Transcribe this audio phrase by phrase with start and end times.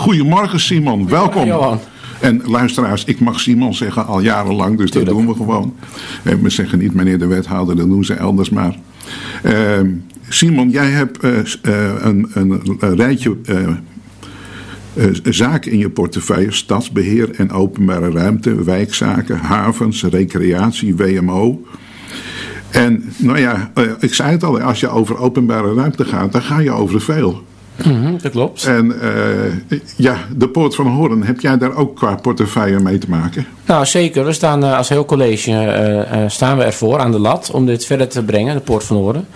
[0.00, 1.46] Goedemorgen Simon, welkom.
[1.46, 1.80] Johan.
[2.20, 5.14] En luisteraars, ik mag Simon zeggen al jarenlang, dus Tuurlijk.
[5.14, 5.74] dat doen we gewoon.
[6.22, 8.76] Eh, We zeggen niet meneer de wethouder, dat doen ze elders maar.
[9.42, 9.80] Eh,
[10.28, 11.44] Simon, jij hebt eh, eh,
[11.98, 13.36] een, een, een rijtje
[15.22, 21.64] zaken in je portefeuille: stadsbeheer en openbare ruimte, wijkzaken, havens, recreatie, WMO.
[22.70, 26.58] En nou ja, ik zei het al, als je over openbare ruimte gaat, dan ga
[26.58, 27.48] je over veel.
[27.84, 28.64] Mhm, dat klopt.
[28.64, 33.08] En eh, ja, de Poort van Hoorn, heb jij daar ook qua portefeuille mee te
[33.08, 33.46] maken?
[33.66, 34.24] Nou, zeker.
[34.24, 37.86] We staan eh, als heel college eh, staan we ervoor aan de lat om dit
[37.86, 39.26] verder te brengen, de Poort van Horen.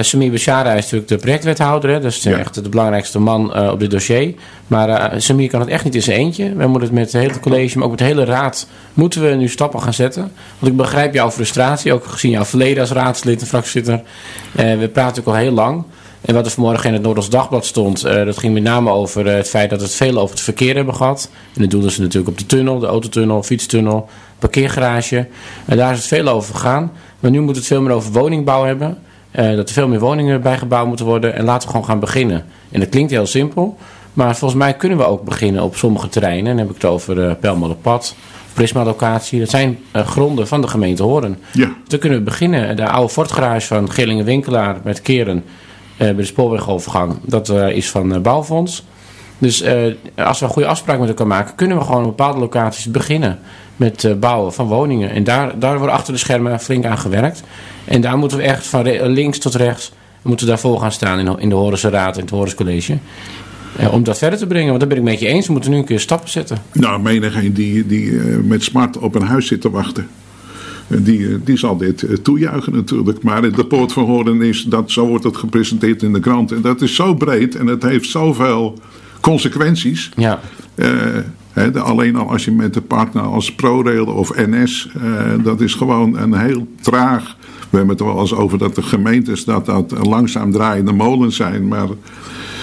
[0.00, 2.38] Samir Bashara is natuurlijk de projectwethouder, hè, dus de- Ja.
[2.38, 4.34] echt de belangrijkste man op dit dossier.
[4.66, 6.54] Maar Samir kan het echt niet in zijn eentje.
[6.56, 9.28] We moeten het met het hele college, maar ook met de hele raad, moeten we
[9.34, 10.30] nu stappen gaan zetten.
[10.58, 14.02] Want ik begrijp jouw frustratie, ook gezien jouw verleden als raadslid en fractiezitter.
[14.52, 15.84] We praten ook al heel lang.
[16.20, 19.26] En wat er vanmorgen in het Noordels Dagblad stond, eh, dat ging met name over
[19.26, 21.30] eh, het feit dat we het veel over het verkeer hebben gehad.
[21.54, 24.08] En dat doelden ze natuurlijk op de tunnel, de autotunnel, fietstunnel,
[24.38, 25.26] parkeergarage.
[25.64, 26.92] En daar is het veel over gegaan.
[27.20, 28.98] Maar nu moet het veel meer over woningbouw hebben.
[29.30, 31.34] Eh, dat er veel meer woningen bijgebouwd moeten worden.
[31.34, 32.44] En laten we gewoon gaan beginnen.
[32.70, 33.78] En dat klinkt heel simpel.
[34.12, 36.50] Maar volgens mij kunnen we ook beginnen op sommige terreinen.
[36.50, 38.14] En dan heb ik het over uh, Pelmolenpad,
[38.52, 39.40] Prisma-locatie.
[39.40, 41.38] Dat zijn gronden van de gemeente Horen.
[41.52, 41.72] Ja.
[41.86, 42.76] Dan kunnen we beginnen.
[42.76, 45.44] De oude Fortgarage van Gillingen Winkelaar met Keren
[46.06, 47.16] bij de spoorwegovergang.
[47.22, 48.84] Dat eh, is van eh, Bouwfonds.
[49.38, 52.38] Dus eh, als we een goede afspraak met elkaar maken, kunnen we gewoon op bepaalde
[52.38, 53.38] locaties beginnen
[53.76, 55.10] met eh, bouwen van woningen.
[55.10, 57.42] En daar, daar wordt achter de schermen flink aan gewerkt.
[57.84, 61.48] En daar moeten we echt van links tot rechts, moeten daarvoor gaan staan in, in
[61.48, 62.98] de Horense Raad en het Horens College.
[63.76, 65.46] Eh, om dat verder te brengen, want daar ben ik met je eens.
[65.46, 66.58] We moeten nu een keer stappen zetten.
[66.72, 70.08] Nou, menigeen die, die eh, met smart op een huis zit te wachten.
[70.98, 73.22] Die, eh, die zal dit eh, toejuichen natuurlijk.
[73.22, 76.52] Maar de poort van Hoorn is, dat, zo wordt het gepresenteerd in de krant.
[76.52, 78.78] En dat is zo breed en het heeft zoveel
[79.20, 80.10] consequenties.
[80.16, 80.40] Ja,
[80.74, 84.88] Eh, de- alleen al als je met de partner als ProRail of NS,
[85.42, 87.36] dat is gewoon een heel traag.
[87.70, 91.36] We hebben het er wel eens over dat de gemeentes dat, dat langzaam draaiende molens
[91.36, 91.68] zijn.
[91.68, 91.88] Maar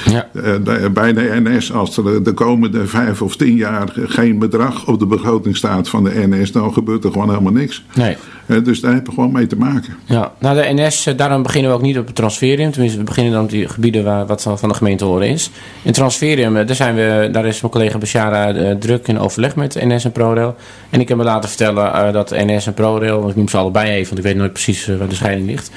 [0.05, 0.29] ja.
[0.33, 4.87] eh, de- bij de NS, als er de komende vijf of tien jaar geen bedrag
[4.87, 7.83] op de begroting staat van de NS, dan gebeurt er gewoon helemaal niks.
[7.95, 8.17] nee.
[8.47, 9.93] Dus daar hebben we gewoon mee te maken.
[10.05, 12.71] Ja, nou de NS, eh, daarom beginnen we ook niet op het transferium.
[12.71, 15.49] Tenminste, we beginnen dan op die gebieden waar wat van de gemeente horen is.
[15.81, 19.55] In transferium, eh, daar, zijn we, daar is mijn collega Bashara eh, druk in overleg
[19.55, 20.55] met NS en ProRail.
[20.89, 23.89] En ik heb me laten vertellen dat NS en ProRail, want ik noem ze allebei
[23.91, 25.71] even, want ik weet nooit precies waar de scheiding ligt.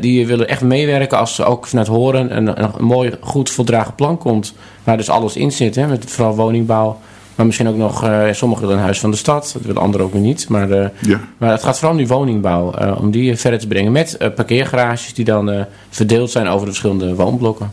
[0.00, 4.18] die willen echt meewerken als er ook vanuit Horen een, een mooi, goed voldragen plan
[4.18, 4.54] komt.
[4.84, 7.00] Waar dus alles in zit, hè, met vooral woningbouw.
[7.40, 10.06] Maar misschien ook nog, eh sommigen willen een huis van de stad, dat willen anderen
[10.06, 10.48] ook weer niet.
[10.48, 11.20] Maar eh, Ja.
[11.38, 15.14] maar het gaat vooral om die woningbouw, eh, om die verder te brengen met parkeergarages
[15.14, 17.72] die dan verdeeld zijn over de verschillende woonblokken.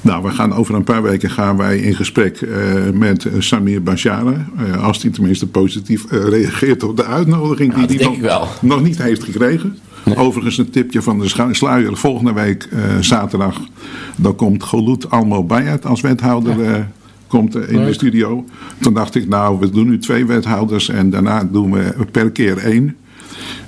[0.00, 2.46] Nou, we gaan over een paar weken gaan wij in gesprek
[2.92, 4.46] met Samir Bashara.
[4.58, 8.46] Eh, als hij tenminste positief reageert op de uitnodiging Nou, die hij nog, wel.
[8.60, 9.78] nog niet heeft gekregen.
[10.16, 11.96] Overigens een tipje van de sluier.
[11.96, 12.68] Volgende week
[13.00, 13.60] zaterdag
[14.16, 16.86] dan komt Golut Almo Bayat als wethouder
[17.38, 18.44] komt, in de studio.
[18.80, 22.58] Toen dacht ik, nou, we doen nu twee wethouders en daarna doen we per keer
[22.58, 22.96] één.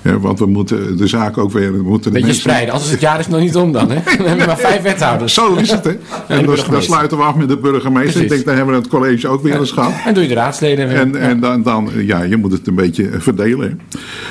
[0.03, 1.72] Eh, want we moeten de zaak ook weer...
[1.77, 3.91] We moeten de Beetje mensen- spreiden, anders is het jaar is nog niet om dan.
[3.91, 4.00] Hè?
[4.22, 5.34] We hebben maar vijf wethouders.
[5.34, 5.93] Zo is het, hè?
[6.28, 8.22] En dan, sluiten we af met de burgemeester.
[8.22, 9.93] Ik denk, daar hebben we het college ook weer eens gehad.
[10.06, 10.97] En doe je de raadsleden weer.
[10.97, 13.81] En, en dan, dan, ja, je moet het een beetje verdelen.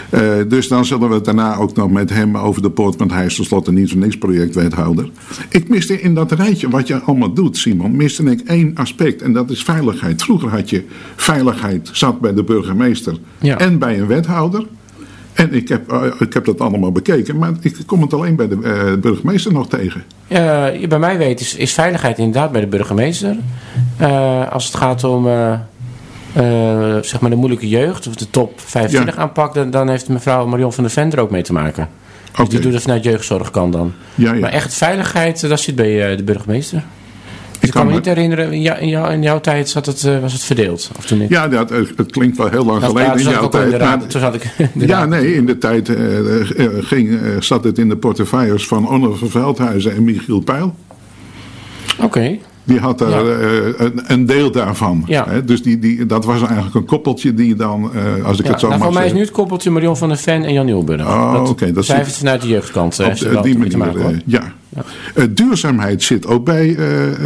[0.09, 0.39] hè.
[0.39, 2.95] Eh, dus dan zullen we het daarna ook nog met hem over de poort.
[2.97, 5.09] Want hij is tenslotte niet voor niks projectwethouder.
[5.49, 9.21] Ik miste in dat rijtje wat je allemaal doet, Simon, miste ik één aspect.
[9.21, 10.23] En dat is veiligheid.
[10.23, 10.83] Vroeger had je
[11.15, 13.57] veiligheid zat bij de burgemeester Ja.
[13.57, 14.65] en bij een wethouder.
[15.35, 18.47] En ik heb, eh, ik heb dat allemaal bekeken, maar ik kom het alleen bij
[18.47, 20.03] de eh, burgemeester nog tegen.
[20.27, 23.35] Je bij mij weet is, is veiligheid inderdaad bij de burgemeester.
[24.49, 25.23] Als het gaat om
[27.01, 29.21] zeg maar de moeilijke jeugd of de top 25 Ja.
[29.21, 31.89] aanpak, dan, dan heeft mevrouw Marion van der Ven er ook mee te maken.
[32.35, 33.93] Dus die doet het vanuit jeugdzorg kan dan.
[34.15, 34.39] Ja, ja.
[34.39, 36.83] Maar echt veiligheid, dat zit bij de burgemeester.
[37.59, 40.19] Ik kan me niet herinneren, in, jou, in, jou- in jouw tijd zat het, eh,
[40.19, 40.89] was het verdeeld.
[40.97, 43.43] Of toen ik, Ja, dat, het het klinkt wel heel lang Nou, geleden in jouw
[43.43, 43.71] in tijd.
[43.71, 43.99] de raad.
[43.99, 47.77] maar- Toen zat ik ja, nee, in de tijd eh, eh, ging, eh, zat het
[47.77, 50.75] in de portefeuilles van Onno van Veldhuizen en Michiel Peil.
[52.01, 52.37] Oké.
[52.65, 53.37] Die had daar Ja.
[53.39, 55.03] eh, een, een deel daarvan.
[55.05, 55.25] Ja.
[55.29, 55.43] Hè?
[55.45, 58.59] Dus die, die, dat was eigenlijk een koppeltje die dan, eh, als ik Ja, het
[58.59, 59.15] zo nou, mag voor mij is zeggen...
[59.15, 61.01] nu het koppeltje Marion van der Ven en Jan Nieuwburg.
[61.07, 62.99] Oh, oké, dat zij zit- heeft het vanuit de jeugdkant.
[62.99, 64.41] eh, op de- die manier, maken, ja.
[65.29, 66.77] Duurzaamheid zit ook bij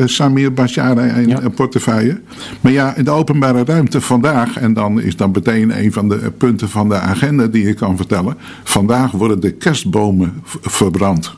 [0.06, 2.20] Samir Bashara in portefeuille.
[2.62, 6.32] Maar ja, in de openbare ruimte vandaag, en dan is dat meteen een van de
[6.38, 8.36] punten van de agenda die ik kan vertellen.
[8.64, 11.36] Vandaag worden de kerstbomen verbrand.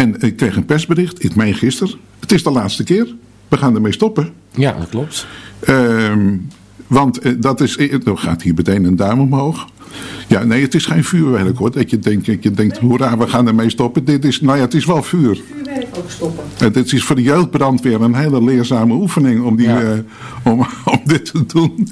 [0.00, 1.94] En ik kreeg een persbericht, ik meen gisteren.
[2.20, 3.14] Het is de laatste keer.
[3.48, 4.32] we gaan ermee stoppen.
[4.50, 5.26] Ja, dat klopt.
[5.60, 6.36] Ehm,
[6.86, 9.68] want eh, dat is, eh, dan gaat hier meteen een duim omhoog.
[10.28, 11.70] Ja, nee, het is geen vuurwerk hoor.
[11.70, 14.04] Dat je denkt, dat je denkt hoera, we gaan ermee stoppen.
[14.04, 15.40] Dit is, nou ja, het is wel vuur.
[15.98, 16.44] Ook stoppen.
[16.58, 19.80] Het is voor de jeugdbrandweer een hele leerzame oefening om, die, Ja.
[19.80, 19.88] eh,
[20.44, 20.60] om,
[20.94, 21.88] om dit te doen.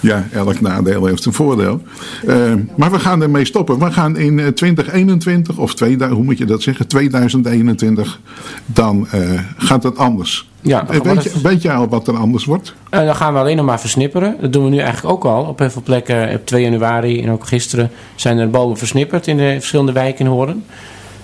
[0.00, 1.82] Ja, elk nadeel heeft een voordeel.
[2.26, 2.36] Eh,
[2.76, 3.78] maar we gaan ermee stoppen.
[3.78, 8.20] We gaan in eh, 2021, of 2000, hoe moet je dat zeggen, 2021,
[8.66, 10.50] dan eh, gaat het anders.
[10.60, 12.74] Ja, Eh, weet, dat- je, weet jij al wat er anders wordt?
[12.90, 14.36] Eh, dan gaan we alleen nog maar versnipperen.
[14.40, 15.44] Dat doen we nu eigenlijk ook al.
[15.44, 19.36] Op heel veel plekken, op 2 januari en ook gisteren, zijn er bomen versnipperd in
[19.36, 20.64] de verschillende wijken in Hoorn.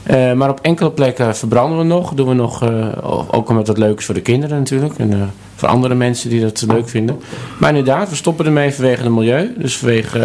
[0.08, 2.14] Eh, maar op enkele plekken verbranden we nog.
[2.14, 2.88] Doen we nog, eh,
[3.30, 4.98] ook omdat het leuk is voor de kinderen natuurlijk.
[4.98, 5.18] En eh,
[5.54, 7.20] voor andere mensen die dat leuk vinden.
[7.58, 9.52] Maar inderdaad, we stoppen ermee vanwege het milieu.
[9.58, 10.18] Dus vanwege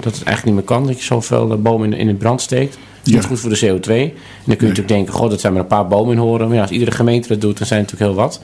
[0.00, 2.74] dat het eigenlijk niet meer kan dat je zoveel bomen in, in de brand steekt.
[2.98, 3.20] Het is Ja.
[3.20, 3.92] goed voor de CO2.
[3.94, 4.12] En
[4.44, 6.46] dan kun je natuurlijk denken, god, dat zijn maar een paar bomen in Hoorn.
[6.46, 8.42] Maar ja, als iedere gemeente dat doet, dan zijn het natuurlijk heel wat.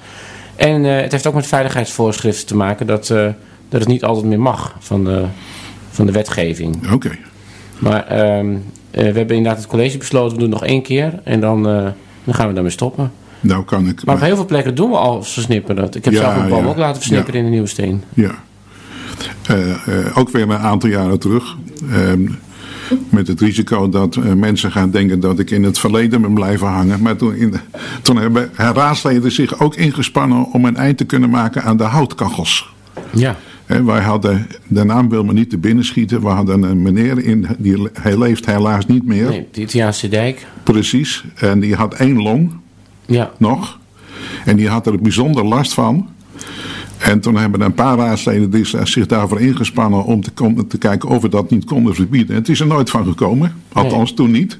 [0.57, 4.77] En het heeft ook met veiligheidsvoorschriften te maken dat, dat het niet altijd meer mag
[4.79, 5.25] van de,
[5.91, 6.93] van de wetgeving.
[6.93, 7.11] Oké.
[7.79, 8.57] Maar ehm, eh,
[8.93, 11.87] we hebben inderdaad het college besloten, we doen het nog één keer en dan, eh,
[12.25, 13.13] dan gaan we daarmee stoppen.
[13.41, 14.05] Nou kan ik.
[14.05, 15.85] Maar op heel veel plekken doen we al versnipperen.
[15.93, 16.71] Ik heb Ja, zelf een boom ja.
[16.71, 18.03] ook laten versnipperen in de Nieuwe Steen.
[18.15, 18.35] Ja.
[19.47, 21.57] Eh, eh, ook weer een aantal jaren terug.
[21.91, 22.29] Ehm,
[23.09, 26.67] met het risico dat eh, mensen gaan denken dat ik in het verleden ben blijven
[26.67, 27.03] hangen.
[27.03, 27.55] Maar toen, in,
[28.03, 32.73] toen hebben raadsleden zich ook ingespannen om een eind te kunnen maken aan de houtkachels.
[33.11, 33.37] Ja.
[33.67, 36.21] Wij hadden, de naam wil me niet te binnen schieten.
[36.21, 39.29] We hadden een meneer in, die, hij leeft helaas niet meer.
[39.29, 40.47] Nee, de Italiaanse dijk.
[40.63, 41.25] Precies.
[41.35, 42.53] En die had één long
[43.07, 43.31] Ja.
[43.39, 43.79] nog.
[44.45, 46.09] En die had er bijzonder last van.
[46.99, 50.33] En toen hebben een paar raadsleden zich daarvoor ingespannen om te,
[50.69, 52.37] te kijken of we dat niet konden verbieden.
[52.37, 53.55] Het is er nooit van gekomen.
[53.73, 54.59] Althans toen niet.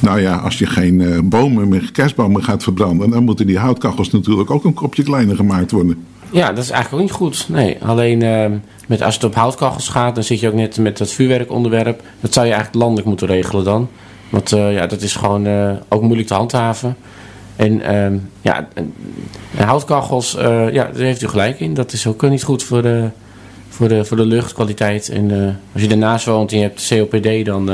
[0.00, 4.10] Nou ja, als je geen eh, bomen meer, kerstbomen gaat verbranden, dan moeten die houtkachels
[4.10, 5.96] natuurlijk ook een kopje kleiner gemaakt worden.
[6.34, 7.48] Ja, dat is eigenlijk ook niet goed.
[7.48, 8.52] Nee, alleen ehm,
[8.86, 12.02] met, als het op houtkachels gaat, dan zit je ook net met dat vuurwerkonderwerp.
[12.20, 13.88] Dat zou je eigenlijk landelijk moeten regelen dan.
[14.30, 16.96] Want eh, ja, dat is gewoon eh, ook moeilijk te handhaven.
[17.56, 18.92] En ehm, ja, en-
[19.56, 21.74] en houtkachels, eh, ja, daar heeft u gelijk in.
[21.74, 23.08] Dat is ook niet goed voor de,
[23.68, 25.08] voor de, voor de luchtkwaliteit.
[25.08, 27.64] En als je ernaast woont en je hebt COPD, dan,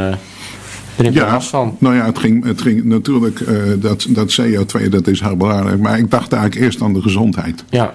[0.97, 1.77] je er last van.
[1.79, 3.45] nou ja, het ging, het ging natuurlijk,
[3.81, 5.81] dat, dat CO2 dat is heel belangrijk.
[5.81, 7.65] Maar ik dacht eigenlijk eerst aan de gezondheid.
[7.71, 7.95] Ja,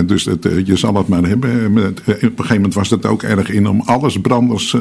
[0.00, 1.50] dus het, eh, je zal het maar hebben.
[1.50, 4.76] Eh, eh, Op een gegeven moment was het ook erg in om alles branders.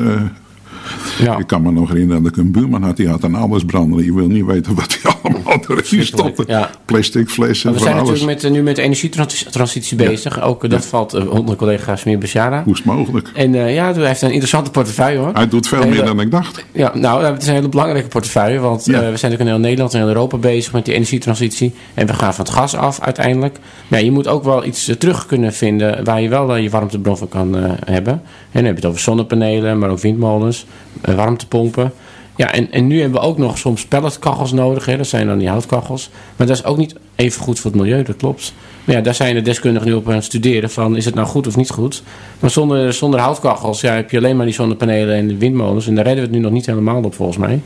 [1.20, 1.38] Eh, ja.
[1.38, 4.04] Ik kan me nog herinneren dat ik een buurman had, die had een allesbrander.
[4.04, 6.44] Je wil niet weten wat hij allemaal erin stopte.
[6.48, 6.70] Ja.
[6.86, 8.10] Plastic flessen, we zijn alles.
[8.10, 10.42] natuurlijk met, eh, nu met de energietransitie bezig.
[10.42, 12.64] Ook eh, dat valt eh, onder collega Smir Beshara.
[12.64, 13.32] Hoe is het mogelijk?
[13.34, 15.34] En eh, ja, hij heeft een interessante portefeuille hoor.
[15.34, 16.66] Hij doet veel meer dan ik dacht.
[16.72, 18.60] Ja, nou, het is een hele belangrijke portefeuille.
[18.60, 21.74] Want eh, we zijn natuurlijk in heel Nederland en heel Europa bezig met die energietransitie.
[21.94, 23.60] En we gaan van het gas af uiteindelijk.
[23.88, 26.64] Maar ja, je moet ook wel iets eh, terug kunnen vinden waar je wel eh,
[26.64, 28.14] je warmtebron van kan eh, hebben.
[28.14, 28.22] En
[28.52, 31.94] dan heb je het over zonnepanelen, maar ook windmolens, eh, warmtepompen.
[32.36, 34.86] Ja, en, en nu hebben we ook nog soms pelletkachels nodig.
[34.86, 34.98] Hè.
[34.98, 36.10] Dat zijn dan die houtkachels.
[36.36, 38.54] Maar dat is ook niet even goed voor het milieu, dat klopt.
[38.84, 41.28] Maar ja, daar zijn de deskundigen nu op aan het studeren van is het nou
[41.28, 42.04] goed of niet goed.
[42.40, 45.88] Maar zonder, zonder houtkachels ja, heb je alleen maar die zonnepanelen en de windmolens.
[45.88, 47.62] En daar redden we het nu nog niet helemaal op volgens mij.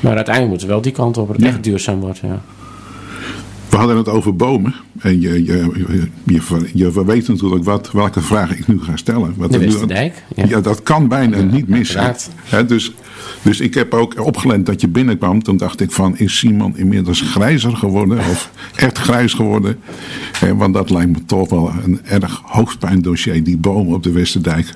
[0.00, 1.50] Maar uiteindelijk moeten we wel die kant op dat het Ja.
[1.50, 2.18] echt duurzaam wordt.
[2.18, 2.42] Ja.
[3.72, 4.74] We hadden het over bomen.
[4.98, 5.70] En je, je,
[6.26, 6.42] je,
[6.74, 9.34] je, weet natuurlijk wat, welke vraag ik nu ga stellen.
[9.36, 10.22] Wat De er nu- Westerdijk.
[10.36, 10.44] Ja.
[10.48, 10.60] Ja.
[10.60, 12.14] dat kan bijna niet missen.
[12.44, 12.92] Hè, dus,
[13.42, 15.42] dus ik heb ook opgelet dat je binnenkwam.
[15.42, 18.18] Toen dacht ik van, is Simon inmiddels grijzer geworden?
[18.18, 19.78] Of echt grijs geworden?
[20.56, 24.74] Want dat lijkt me toch wel een erg hoofdpijndossier, die bomen op de Westerdijk.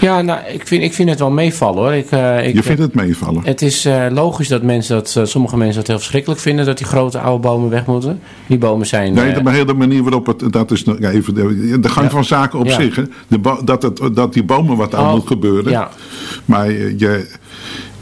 [0.00, 1.92] Ja, nou, ik vind, ik vind het wel meevallen hoor.
[1.92, 3.42] Ik, eh, ik, Je vindt het meevallen?
[3.44, 6.78] Het is eh, logisch dat mensen dat, eh, sommige mensen dat heel verschrikkelijk vinden dat
[6.78, 8.20] die grote oude bomen weg moeten.
[8.46, 9.12] Die bomen zijn.
[9.12, 12.12] Nee, eh, de hele manier waarop het, dat is nog even de, de gang Ja.
[12.12, 12.80] van zaken op Ja.
[12.80, 12.96] zich.
[12.96, 13.02] Hè.
[13.28, 15.70] De dat, het, dat die bomen wat aan Oh, moet gebeuren.
[15.72, 15.90] ja.
[16.44, 17.28] Maar je,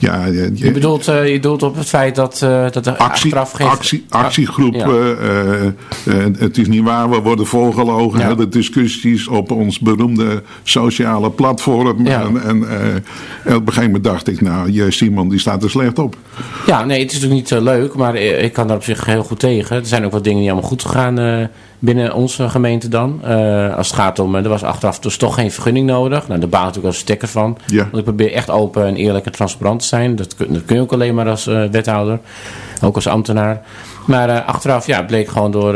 [0.00, 3.34] ja, je, je, bedoelt, eh, je doelt op het feit dat, eh dat er actie,
[3.34, 3.66] achteraf geen.
[3.66, 4.86] actie, actiegroep, Ja.
[4.86, 8.20] eh, het is niet waar, we worden volgelogen.
[8.20, 8.34] Ja.
[8.34, 12.06] De discussies op ons beroemde sociale platform.
[12.06, 12.20] Ja.
[12.22, 12.66] En, en, op
[13.46, 16.16] een gegeven moment dacht ik, nou, je Simon die staat er slecht op.
[16.66, 19.38] Ja, nee, het is natuurlijk niet leuk, maar ik kan daar op zich heel goed
[19.38, 19.76] tegen.
[19.76, 21.44] Er zijn ook wat dingen die allemaal goed gaan eh,
[21.80, 23.20] binnen onze gemeente dan.
[23.24, 26.28] Eh, als het gaat om, eh, er was achteraf dus toch geen vergunning nodig.
[26.28, 27.58] Nou, daar baal ik natuurlijk als stekker van.
[27.66, 27.82] Ja.
[27.82, 30.16] Want ik probeer echt open en eerlijk en transparant te zijn.
[30.16, 32.18] Dat kun, dat kun je ook alleen maar als eh, wethouder,
[32.82, 33.62] ook als ambtenaar.
[34.06, 35.74] Maar achteraf ja, bleek gewoon door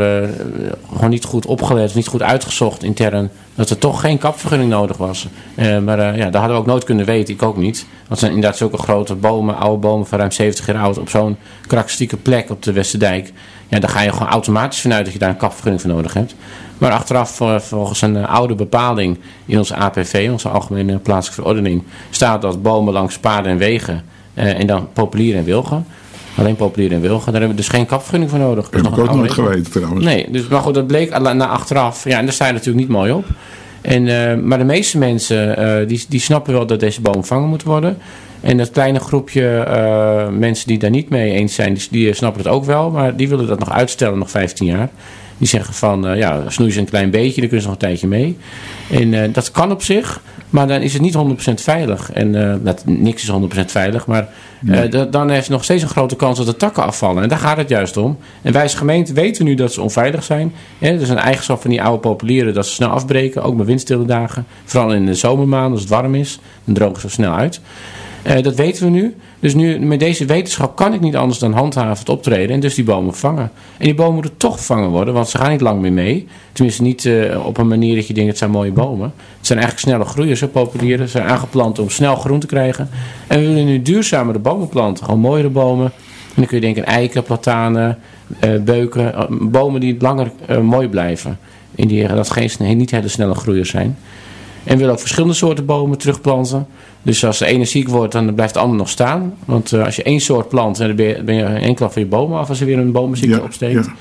[0.93, 5.27] gewoon niet goed opgelet, niet goed uitgezocht intern, dat er toch geen kapvergunning nodig was.
[5.55, 7.85] Maar ja, dat hadden we ook nooit kunnen weten, ik ook niet.
[7.95, 11.09] Want het zijn inderdaad zulke grote bomen, oude bomen van ruim 70 jaar oud, op
[11.09, 13.33] zo'n karakteristieke plek op de Westerdijk.
[13.67, 16.35] Ja, daar ga je gewoon automatisch vanuit dat je daar een kapvergunning voor nodig hebt.
[16.77, 21.83] Maar achteraf, eh, volgens een eh, oude bepaling in onze APV, onze Algemene Plaatselijke Verordening,
[22.09, 24.03] staat dat bomen langs paden en wegen
[24.33, 25.85] eh, en dan populieren en wilgen.
[26.37, 28.69] Alleen populieren en wilgen, daar hebben we dus geen kapvergunning voor nodig.
[28.69, 30.05] Dat heb ik ook nooit geweten trouwens.
[30.05, 32.03] Nee, dus, maar goed, dat bleek na achteraf.
[32.03, 33.25] Ja, en daar sta je natuurlijk niet mooi op.
[33.85, 37.49] En, uh, maar de meeste mensen uh, die, die snappen wel dat deze bomen vangen
[37.49, 37.97] moeten worden.
[38.41, 42.51] En dat kleine groepje uh, mensen die daar niet mee eens zijn, die, snappen het
[42.51, 42.91] ook wel.
[42.91, 44.89] Maar die willen dat nog uitstellen, nog 15 jaar.
[45.37, 47.87] Die zeggen van, uh, ja, snoei ze een klein beetje, dan kunnen ze nog een
[47.87, 48.37] tijdje mee.
[48.89, 52.11] En uh, dat kan op zich, maar dan is het niet 100% veilig.
[52.11, 54.27] En dat, niks is 100% veilig, maar
[54.61, 55.09] nee.
[55.09, 57.23] dan heeft het nog steeds een grote kans dat de takken afvallen.
[57.23, 58.17] En daar gaat het juist om.
[58.41, 60.53] En wij als gemeente weten nu dat ze onveilig zijn.
[60.79, 60.91] Hè?
[60.91, 64.05] Dat is een eigenschap van die oude populieren dat ze snel afbreken, ook met windstille
[64.05, 64.45] dagen.
[64.65, 67.61] Vooral in de zomermaanden als het warm is, dan drogen ze snel uit.
[68.41, 69.15] Dat weten we nu.
[69.45, 72.83] Dus nu met deze wetenschap kan ik niet anders dan handhavend optreden en dus die
[72.83, 73.51] bomen vangen.
[73.77, 76.27] En die bomen moeten toch gevangen worden, want ze gaan niet lang meer mee.
[76.51, 79.13] Tenminste niet uh, op een manier dat je denkt het zijn mooie bomen.
[79.37, 81.05] Het zijn eigenlijk snelle groeiers, zo populieren.
[81.05, 82.89] Ze zijn aangeplant om snel groen te krijgen.
[83.27, 85.85] En we willen nu duurzamere bomen planten, gewoon mooiere bomen.
[85.85, 87.97] En dan kun je denken aan eiken, platanen,
[88.43, 91.39] uh, beuken, bomen die langer mooi blijven.
[91.75, 93.97] En die dat geen, niet hele snelle groeiers zijn.
[94.65, 96.67] En willen ook verschillende soorten bomen terugplanten.
[97.01, 99.33] Dus als de ene ziek wordt, dan blijft de ander nog staan.
[99.45, 102.07] Want uh, als je één soort plant, dan ben je, ben je enkel van je
[102.07, 103.85] bomen af als er weer een bomenziekte ja, opsteekt.
[103.85, 103.93] Ja.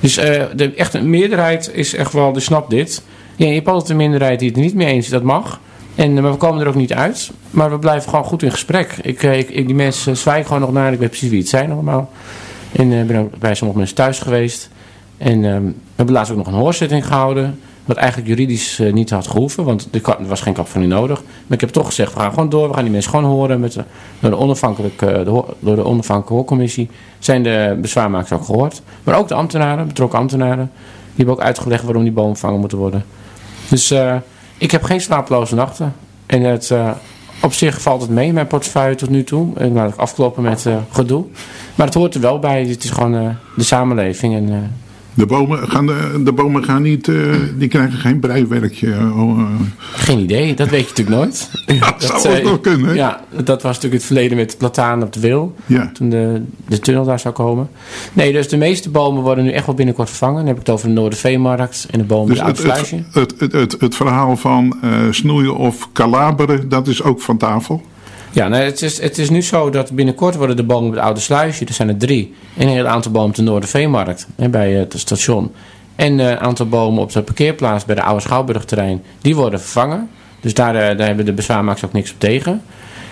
[0.00, 0.24] Dus uh,
[0.56, 3.02] de echte meerderheid is echt wel, die snapt dit.
[3.36, 5.60] Ja, je hebt altijd een minderheid die het niet mee eens is, dat mag.
[5.94, 7.30] En, maar we komen er ook niet uit.
[7.50, 8.96] Maar we blijven gewoon goed in gesprek.
[9.02, 10.92] Ik, ik, die mensen zwijgen gewoon nog naar.
[10.92, 12.10] Ik weet precies wie het zijn allemaal.
[12.72, 14.70] En ik uh, ben ook bij sommige mensen thuis geweest.
[15.18, 17.58] En we hebben laatst ook nog een hoorzitting gehouden.
[17.84, 21.22] Wat eigenlijk juridisch uh, niet had gehoeven, want er was geen u nodig.
[21.22, 22.68] Maar ik heb toch gezegd, we gaan gewoon door.
[22.68, 23.60] We gaan die mensen gewoon horen.
[23.60, 23.76] Met
[24.20, 28.82] door, de onafhankelijke, de, door de onafhankelijke hoorcommissie zijn de bezwaarmakers ook gehoord.
[29.04, 30.70] Maar ook de ambtenaren, betrokken ambtenaren.
[30.74, 33.04] Die hebben ook uitgelegd waarom die bomen vangen moeten worden.
[33.68, 34.16] Dus uh,
[34.58, 35.94] ik heb geen slaaploze nachten.
[36.26, 36.72] En het,
[37.42, 39.54] op zich valt het mee mijn portefeuille tot nu toe.
[39.58, 41.24] Ik laat ik afkloppen met gedoe.
[41.74, 42.64] Maar het hoort er wel bij.
[42.64, 44.34] Het is gewoon de samenleving.
[44.34, 44.72] En
[45.14, 48.86] de bomen gaan, de, de bomen gaan niet, uh, die krijgen geen breiwerkje.
[48.86, 49.44] Uh,
[49.92, 51.50] geen idee, dat weet je natuurlijk nooit.
[51.80, 52.94] Ja, dat, zou ook nog kunnen.
[52.94, 55.54] Ja, dat was natuurlijk het verleden met platanen op de wil.
[55.66, 55.90] Ja.
[55.92, 57.68] Toen de, de tunnel daar zou komen.
[58.12, 60.36] Nee, dus de meeste bomen worden nu echt wel binnenkort vervangen.
[60.36, 63.94] Dan heb ik het over de Noorderveemarkt en de bomen dus het, het, het, het,
[63.94, 64.76] verhaal van
[65.10, 67.82] snoeien of kalaberen, dat is ook van tafel?
[68.32, 71.04] Ja, nou, het, is, het is nu zo dat binnenkort worden de bomen op het
[71.04, 74.72] Oude Sluisje, er zijn er drie, en een heel aantal bomen op de Noorderveemarkt, bij
[74.72, 75.52] het station.
[75.96, 80.10] En een aantal bomen op de parkeerplaats bij de Oude Schouwburgterrein, die worden vervangen.
[80.40, 82.62] Dus daar, daar hebben de bezwaarmakers ook niks op tegen.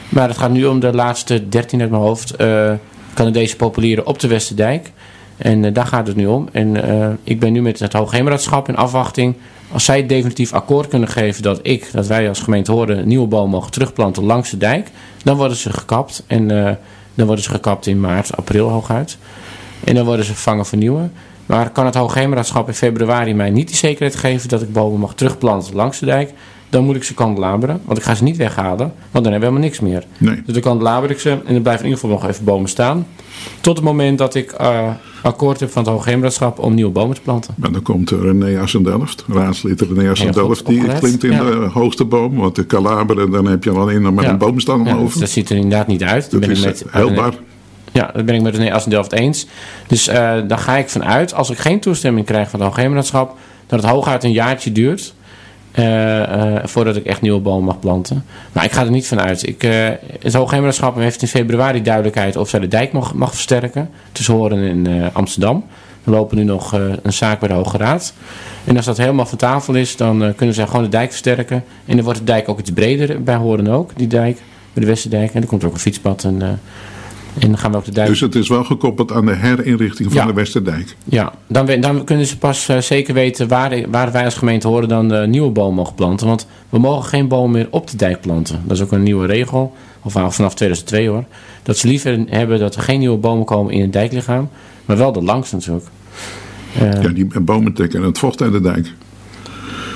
[0.08, 2.72] Maar het gaat nu om de laatste 13 uit mijn hoofd, uh,
[3.14, 4.92] Canadese populieren op de Westerdijk.
[5.38, 6.48] En uh, daar gaat het nu om.
[6.52, 9.34] En uh, ik ben nu met het Hoogheemraadschap in afwachting
[9.72, 13.50] als zij definitief akkoord kunnen geven dat ik, dat wij als gemeente horen, nieuwe bomen
[13.50, 14.90] mogen terugplanten langs de dijk,
[15.22, 16.24] dan worden ze gekapt.
[16.26, 16.70] En uh,
[17.14, 19.18] dan worden ze gekapt in maart, april hooguit.
[19.84, 21.08] En dan worden ze vervangen voor nieuwe.
[21.46, 25.14] Maar kan het Hoogheemraadschap in februari mij niet die zekerheid geven dat ik bomen mag
[25.14, 26.32] terugplanten langs de dijk,
[26.68, 27.80] dan moet ik ze kandelaberen.
[27.84, 30.04] Want ik ga ze niet weghalen, want dan hebben we helemaal niks meer.
[30.18, 30.42] Nee.
[30.44, 33.06] Dus dan kandelaber ik ze en dan blijven in ieder geval nog even bomen staan.
[33.60, 34.90] Tot het moment dat ik uh,
[35.22, 37.54] akkoord van het Hoogheemraadschap om nieuwe bomen te planten.
[37.56, 41.44] Maar dan komt René Assendelft, raadslid René Assendelft, die klimt in ja.
[41.44, 42.36] de hoogste boom.
[42.36, 44.30] Want de kalaberen, dan heb je alleen nog maar ja.
[44.30, 45.20] een boomstam ja, over.
[45.20, 46.30] dat ziet er inderdaad niet uit.
[46.30, 47.34] Dat ben is ik met, heilbaar.
[47.92, 49.46] Ja, dat ben ik met René Assendelft eens.
[49.86, 50.14] Dus uh,
[50.48, 54.24] daar ga ik vanuit, als ik geen toestemming krijg van het Hoogheemraadschap, dat het hooguit
[54.24, 55.14] een jaartje duurt
[56.64, 58.24] voordat ik echt nieuwe bomen mag planten.
[58.52, 59.46] Maar ik ga er niet van uit.
[59.46, 59.88] Ik, uh,
[60.20, 63.90] het Hoogheemraadschap heeft in februari duidelijkheid of zij de dijk mag, mag versterken.
[64.12, 65.64] Tussen Horen en Amsterdam.
[66.04, 68.12] We lopen nu nog een zaak bij de Hoge Raad.
[68.64, 71.64] En als dat helemaal van tafel is, dan kunnen zij gewoon de dijk versterken.
[71.86, 74.38] En dan wordt de dijk ook iets breder bij Horen ook, die dijk.
[74.72, 75.34] Bij de Westerdijk.
[75.34, 76.60] En er komt ook een fietspad en...
[77.38, 78.08] En dan gaan we ook de dijk...
[78.08, 80.26] Dus het is wel gekoppeld aan de herinrichting van ja.
[80.26, 80.96] de Westerdijk?
[81.04, 84.88] Ja, dan, dan, kunnen ze pas uh, zeker weten waar, waar wij als gemeente horen
[84.88, 86.26] dan de nieuwe boom mogen planten.
[86.26, 88.60] Want we mogen geen boom meer op de dijk planten.
[88.64, 91.24] Dat is ook een nieuwe regel, of vanaf 2002 hoor.
[91.62, 94.48] Dat ze liever hebben dat er geen nieuwe bomen komen in het dijklichaam,
[94.84, 95.86] maar wel de langs natuurlijk.
[96.82, 98.92] Uh, ja, die bomen trekken het vocht uit de dijk.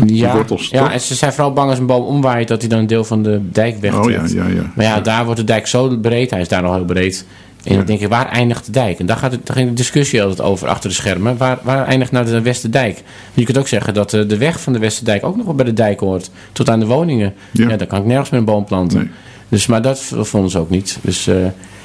[0.06, 2.78] Ja, wortels, ja en ze zijn vooral bang als een boom omwaait dat hij dan
[2.78, 4.22] een deel van de dijk wegtrekt.
[4.22, 4.72] Oh, ja, ja, ja.
[4.74, 7.24] Maar ja, daar wordt de dijk zo breed, hij is daar al heel breed.
[7.64, 8.98] En dan denk je, waar eindigt de dijk?
[8.98, 11.36] En daar gaat het, daar ging de discussie altijd over achter de schermen.
[11.36, 13.02] Waar, waar eindigt nou de Westerdijk?
[13.34, 15.64] Je kunt ook zeggen dat de, de weg van de Westerdijk ook nog wel bij
[15.64, 16.30] de dijk hoort.
[16.52, 17.34] Tot aan de woningen.
[17.50, 18.98] Ja, ja dan kan ik nergens meer een boom planten.
[18.98, 19.10] Nee.
[19.48, 20.98] Dus, maar dat vonden ze ook niet.
[21.02, 21.36] Dus uh,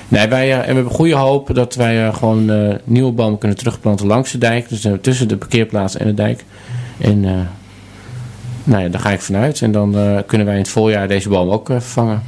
[0.07, 2.51] Nee, wij, en we hebben goede hoop dat wij gewoon
[2.83, 4.69] nieuwe bomen kunnen terugplanten langs de dijk.
[4.69, 6.45] Dus tussen de parkeerplaats en de dijk.
[6.97, 7.25] En
[8.67, 9.61] nou ja, daar ga ik vanuit.
[9.61, 9.95] En dan
[10.25, 12.21] kunnen wij in het voorjaar deze bomen ook vervangen.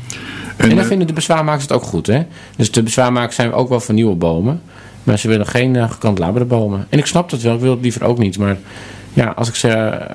[0.58, 2.08] En, en dan vinden de bezwaarmakers het ook goed.
[2.08, 2.26] Hè?
[2.56, 4.62] Dus de bezwaarmakers zijn ook wel voor nieuwe bomen.
[5.04, 6.86] Maar ze willen geen uh, gekantelaberde bomen.
[6.90, 8.38] En ik snap dat wel, ik wil het liever ook niet.
[8.38, 8.58] Maar
[9.14, 10.08] ja, als ik zeg,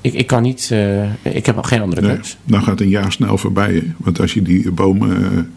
[0.00, 2.36] ik, ik kan niet, uh, ik heb geen andere nee, keus.
[2.44, 3.94] Dan gaat een jaar snel voorbij.
[3.96, 5.52] Want als je die bomen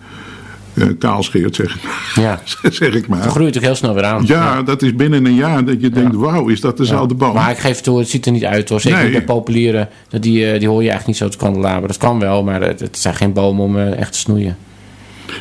[0.73, 1.77] uh, kaal scheert, zeg,
[2.15, 2.41] ja.
[2.69, 3.21] zeg ik maar.
[3.21, 4.23] Dan groeit het heel snel weer aan.
[4.25, 7.33] Ja, ja, dat is binnen een jaar dat je denkt, wauw, is dat dezelfde boom?
[7.33, 8.81] Maar ik geef toe, het ziet er niet uit hoor.
[8.81, 9.11] Zeker nee.
[9.11, 11.87] bij populieren, die, die hoor je eigenlijk niet zo te kandelaberen.
[11.87, 14.57] Dat kan wel, maar het, het zijn geen bomen om echt te snoeien.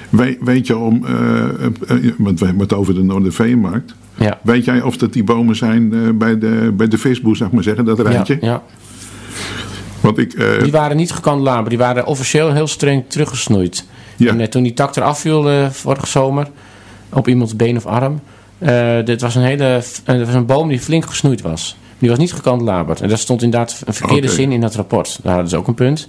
[0.08, 1.00] Weet, weet je om,
[2.18, 3.94] want we hebben het over de Noorderveenmarkt.
[4.14, 4.38] Ja.
[4.42, 7.84] Weet jij of dat die bomen zijn bij, de, bij de visboer, zeg maar zeggen,
[7.84, 8.38] dat rijtje?
[8.40, 8.62] Ja.
[10.00, 13.84] Want ik, uh, die waren niet gekandelaberd, die waren officieel heel streng teruggesnoeid.
[14.16, 14.36] Ja.
[14.36, 16.48] En toen die tak eraf viel vorige zomer,
[17.12, 18.20] op iemands been of arm,
[19.04, 21.76] dit was een hele, dat was een boom die flink gesnoeid was.
[21.98, 23.00] Die was niet gekandelaberd.
[23.00, 24.34] En dat stond inderdaad een verkeerde okay.
[24.34, 25.18] zin in dat rapport.
[25.22, 26.08] Daar hadden ze ook een punt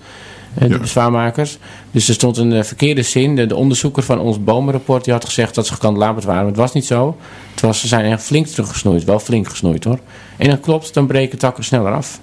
[0.53, 0.77] de ja.
[0.77, 1.57] bezwaarmakers.
[1.91, 3.35] Dus er stond een verkeerde zin.
[3.35, 6.41] De, de, onderzoeker van ons bomenrapport die had gezegd dat ze gekandelaberd waren.
[6.41, 7.17] Maar het was niet zo.
[7.51, 9.03] Het was, ze zijn echt flink teruggesnoeid.
[9.03, 9.99] Wel flink gesnoeid hoor.
[10.37, 12.19] En dat klopt, dan breken takken sneller af.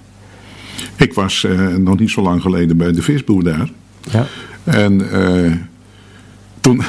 [0.97, 3.71] Ik was uh, nog niet zo lang geleden bij de visboer daar.
[4.11, 4.27] Ja.
[4.65, 5.53] En uh,
[6.61, 6.83] toen,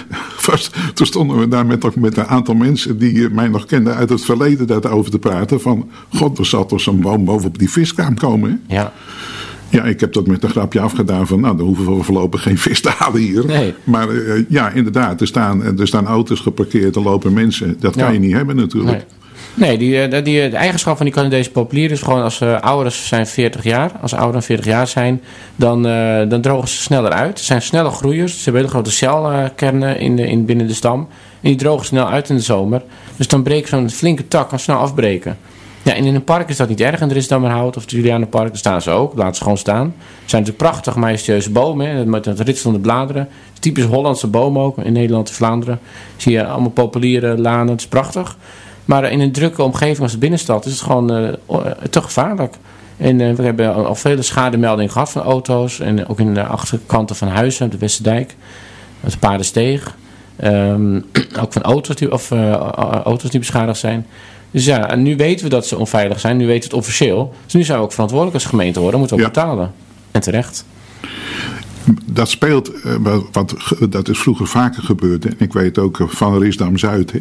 [0.93, 4.25] toen stonden we daar met, met een aantal mensen die mij nog kenden uit het
[4.25, 5.61] verleden daarover te praten.
[5.61, 8.61] Van, god, er zat toch zo'n boom bovenop die viskraam komen.
[8.67, 8.93] Ja.
[9.69, 12.57] Ja, ik heb dat met een grapje afgedaan van, nou, dan hoeven we voorlopig geen
[12.57, 13.45] vis te halen hier.
[13.45, 13.73] Nee.
[13.83, 17.75] Maar uh, ja, inderdaad, er staan, er staan auto's geparkeerd, er lopen mensen.
[17.79, 18.11] Dat kan ja.
[18.11, 18.91] je niet hebben natuurlijk.
[18.91, 19.18] Nee.
[19.59, 22.91] Nee, die, die, de eigenschap van die Canadese populier is gewoon als ze uh, ouder
[22.91, 25.21] zijn 40 jaar, als ze ouder dan 40 jaar zijn,
[25.55, 27.39] dan, uh, dan drogen ze sneller uit.
[27.39, 30.99] Ze zijn snelle groeiers, ze hebben hele grote celkernen in de, in, binnen de stam.
[31.41, 32.81] En die drogen snel uit in de zomer.
[33.15, 35.37] Dus dan breekt zo'n flinke tak kan snel afbreken.
[35.83, 36.99] Ja, en in een park is dat niet erg.
[36.99, 39.13] En er is dan maar hout of het Julianenpark, daar staan ze ook.
[39.15, 39.85] Laten ze gewoon staan.
[40.21, 43.27] Het zijn natuurlijk prachtig majestueuze bomen, met het ritselende bladeren.
[43.59, 45.79] Typisch Hollandse bomen ook, in Nederland en Vlaanderen.
[46.17, 48.37] Zie je allemaal populiere lanen, is prachtig.
[48.89, 51.29] Maar in een drukke omgeving als de binnenstad is het gewoon uh,
[51.89, 52.55] te gevaarlijk.
[52.97, 55.79] En uh, we hebben al, vele schademeldingen gehad van auto's.
[55.79, 58.35] En ook in de achterkanten van huizen, op de Westerdijk.
[58.99, 59.95] Het Paardensteeg.
[60.43, 61.05] Um,
[61.41, 62.51] ook van auto's die, of, uh,
[63.03, 64.05] auto's die beschadigd zijn.
[64.51, 66.37] Dus ja, en nu weten we dat ze onveilig zijn.
[66.37, 67.33] Nu weten we het officieel.
[67.45, 68.99] Dus nu zijn we ook verantwoordelijk als gemeente worden.
[68.99, 69.41] Moeten we ook ja.
[69.41, 69.71] betalen.
[70.11, 70.65] En terecht.
[72.05, 72.71] Dat speelt,
[73.31, 73.53] want
[73.89, 75.25] dat is vroeger vaker gebeurd.
[75.25, 77.13] En ik weet ook van Risdam-Zuid.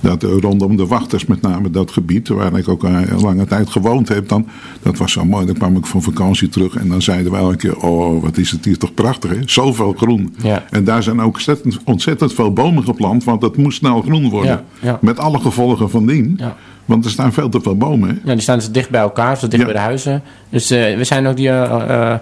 [0.00, 4.08] Dat rondom de wachters, met name dat gebied, waar ik ook een lange tijd gewoond
[4.08, 4.46] heb, dan,
[4.82, 5.46] dat was zo mooi.
[5.46, 8.50] Dan kwam ik van vakantie terug en dan zeiden we elke keer: Oh, wat is
[8.50, 9.38] het hier toch prachtig, hè?
[9.44, 10.34] Zoveel groen.
[10.42, 10.64] Ja.
[10.70, 14.50] En daar zijn ook ontzettend, ontzettend veel bomen geplant, want het moest snel groen worden.
[14.50, 14.98] Ja, ja.
[15.00, 16.40] Met alle gevolgen van dien.
[16.84, 18.08] Want er staan veel te veel bomen.
[18.08, 18.14] Hè?
[18.24, 20.22] Ja, die staan dus dicht bij elkaar, zo dicht bij de huizen.
[20.48, 22.14] Dus uh, we zijn ook die, uh,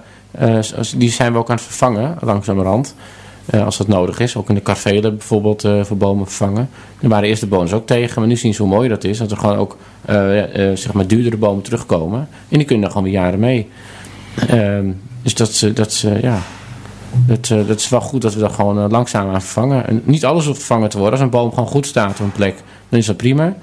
[0.43, 0.61] uh,
[0.97, 2.95] die zijn we ook aan het vervangen, langzamerhand.
[3.55, 4.37] Uh, als dat nodig is.
[4.37, 6.69] Ook in de karvelen bijvoorbeeld uh, voor bomen vervangen.
[7.01, 8.21] Daar waren eerst de bewoners ook tegen.
[8.21, 9.19] Maar nu zien ze hoe mooi dat is.
[9.19, 9.77] Dat er gewoon ook
[10.11, 10.15] uh,
[10.75, 12.29] zeg maar duurdere bomen terugkomen.
[12.49, 13.69] En die kunnen dan gewoon weer jaren mee.
[14.49, 14.91] Ehm,
[15.23, 16.39] dus dat, dat, ja,
[17.67, 19.87] dat is wel goed dat we dat gewoon langzaam aan vervangen.
[19.87, 21.15] En niet alles hoeft vervangen te worden.
[21.15, 22.55] Als een boom gewoon goed staat op een plek,
[22.89, 23.55] dan is dat prima.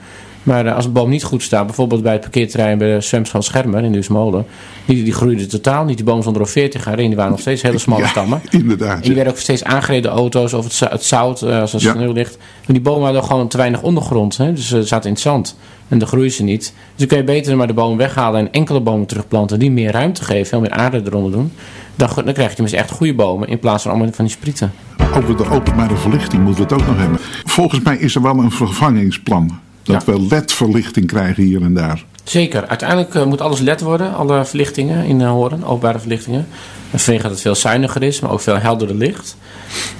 [0.43, 3.41] Maar uh, als een boom niet goed staat, bijvoorbeeld bij het parkeerterrein bij de Zwemschool
[3.41, 4.45] Schermer in Duismolen,
[4.85, 5.95] die, die groeide totaal niet.
[5.95, 8.41] Die bomen stonden er 40 jaar in, die waren nog steeds hele smalle ja, stammen.
[8.49, 8.95] Inderdaad.
[8.95, 11.93] En die werden ook steeds aangereden auto's of het, het zout, uh, als er ja.
[11.93, 12.37] sneeuw ligt.
[12.37, 14.53] Maar die bomen hadden gewoon te weinig ondergrond, hè?
[14.53, 15.57] dus ze zaten in het zand.
[15.87, 16.59] En dan groeien ze niet.
[16.61, 19.91] Dus dan kun je beter maar de bomen weghalen en enkele bomen terugplanten die meer
[19.91, 21.51] ruimte geven, veel meer aarde eronder doen.
[21.95, 24.71] Dan, dan krijg je tenminste echt goede bomen in plaats van allemaal van die sprieten.
[25.15, 27.19] Over de openbare verlichting moeten we het ook nog hebben.
[27.45, 29.59] Volgens mij is er wel een vervangingsplan.
[29.83, 30.13] Dat ja.
[30.13, 32.03] we LED-verlichting krijgen hier en daar.
[32.23, 32.67] Zeker.
[32.67, 34.15] Uiteindelijk uh, moet alles LED worden.
[34.15, 36.47] Alle verlichtingen in uh, Horen, openbare verlichtingen.
[36.95, 39.37] Vanwege dat het veel zuiniger is, maar ook veel helderder licht.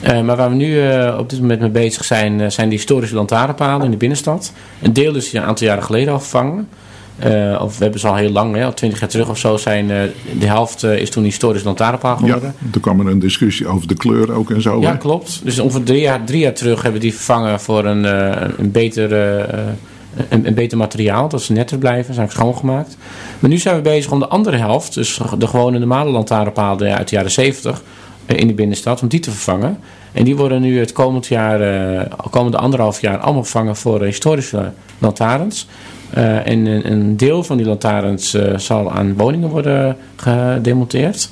[0.03, 0.79] Uh, maar waar we nu
[1.17, 4.53] op dit moment mee bezig zijn, zijn de historische lantaarnpalen in de binnenstad.
[4.81, 6.67] Een deel is een aantal jaren geleden al vervangen.
[7.25, 9.57] Uh, of we hebben ze al heel lang, hè, al twintig jaar terug of zo,
[9.57, 10.01] zijn uh,
[10.39, 12.55] de helft uh, is toen historisch lantaarnpaal geworden.
[12.59, 14.81] Ja, toen kwam er een discussie over de kleur ook en zo.
[14.81, 14.97] Ja, hè?
[14.97, 15.41] klopt.
[15.43, 18.03] Dus ongeveer drie jaar, drie jaar terug hebben we die vervangen voor een,
[18.59, 19.11] een, beter,
[20.29, 22.97] een, een, beter materiaal, dat ze netter blijven, zijn schoongemaakt.
[23.39, 27.09] Maar nu zijn we bezig om de andere helft, dus de gewone normale lantaarnpalen uit
[27.09, 27.83] de jaren 70
[28.25, 29.79] in de binnenstad, om die te vervangen.
[30.11, 35.67] En die worden nu het komend jaar, komende anderhalf jaar allemaal vervangen voor historische lantaarns.
[36.17, 41.29] Uh, en een, deel van die lantaarns uh, zal aan woningen worden gedemonteerd.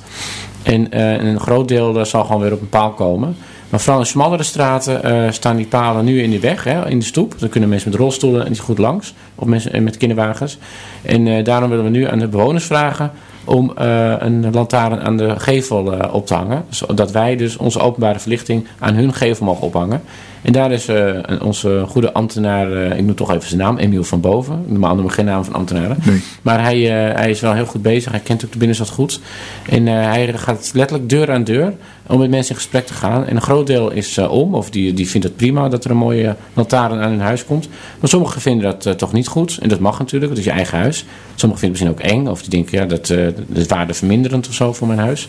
[0.62, 3.36] En uh, een groot deel zal gewoon weer op een paal komen.
[3.70, 6.98] Maar vooral in smallere straten eh, staan die palen nu in de weg, hè, in
[6.98, 7.34] de stoep.
[7.38, 9.14] Dan kunnen mensen met rolstoelen niet goed langs.
[9.34, 10.58] Of mensen met kinderwagens.
[11.02, 13.10] En eh, daarom willen we nu aan de bewoners vragen
[13.44, 16.64] om een lantaarn aan de gevel op te hangen.
[16.68, 20.02] Zodat wij dus onze openbare verlichting aan hun gevel mogen ophangen.
[20.42, 24.20] En daar is uh, onze goede ambtenaar, ik noem toch even zijn naam, Emiel van
[24.20, 24.64] Boven.
[24.66, 25.96] Normaal noemen we geen naam van ambtenaren.
[26.04, 26.22] Nee.
[26.42, 26.80] Maar hij,
[27.14, 28.10] hij is wel heel goed bezig.
[28.10, 29.20] Hij kent ook de binnenstad goed.
[29.68, 31.72] En hij gaat letterlijk deur aan deur
[32.06, 33.26] om met mensen in gesprek te gaan.
[33.26, 35.96] En een groot deel is om, of die, die vindt het prima dat er een
[35.96, 37.68] mooie lantaarn aan hun huis komt.
[38.00, 39.58] Maar sommigen vinden dat toch niet goed.
[39.62, 41.04] En dat mag natuurlijk, het is je eigen huis.
[41.34, 44.54] Sommigen vinden het misschien ook eng, of die denken, ja, dat, dat is waardeverminderend of
[44.54, 45.28] zo voor mijn huis.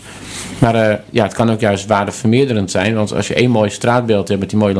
[0.58, 2.94] Maar uh, ja, het kan ook juist waardevermeerderend zijn.
[2.94, 4.74] Want als je één mooi straatbeeld hebt met die mooie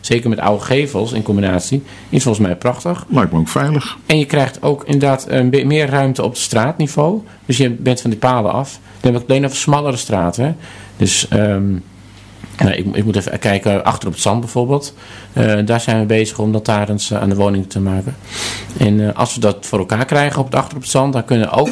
[0.00, 3.04] zeker met oude gevels in combinatie, is volgens mij prachtig.
[3.08, 3.96] Lijkt me ook veilig.
[4.06, 7.22] En je krijgt ook inderdaad uh, meer ruimte op het straatniveau.
[7.46, 8.80] Dus je bent van die palen af.
[9.00, 10.56] Dan heb ik alleen over smallere straten.
[10.96, 11.82] Dus um,
[12.66, 14.94] ik, ik, moet even kijken, achter op het zand bijvoorbeeld.
[15.32, 18.16] Uh, daar zijn we bezig om lantaarns uh, aan de woning te maken.
[18.78, 21.24] En uh, als we dat voor elkaar krijgen op het achter op het zand, dan
[21.24, 21.70] kunnen ook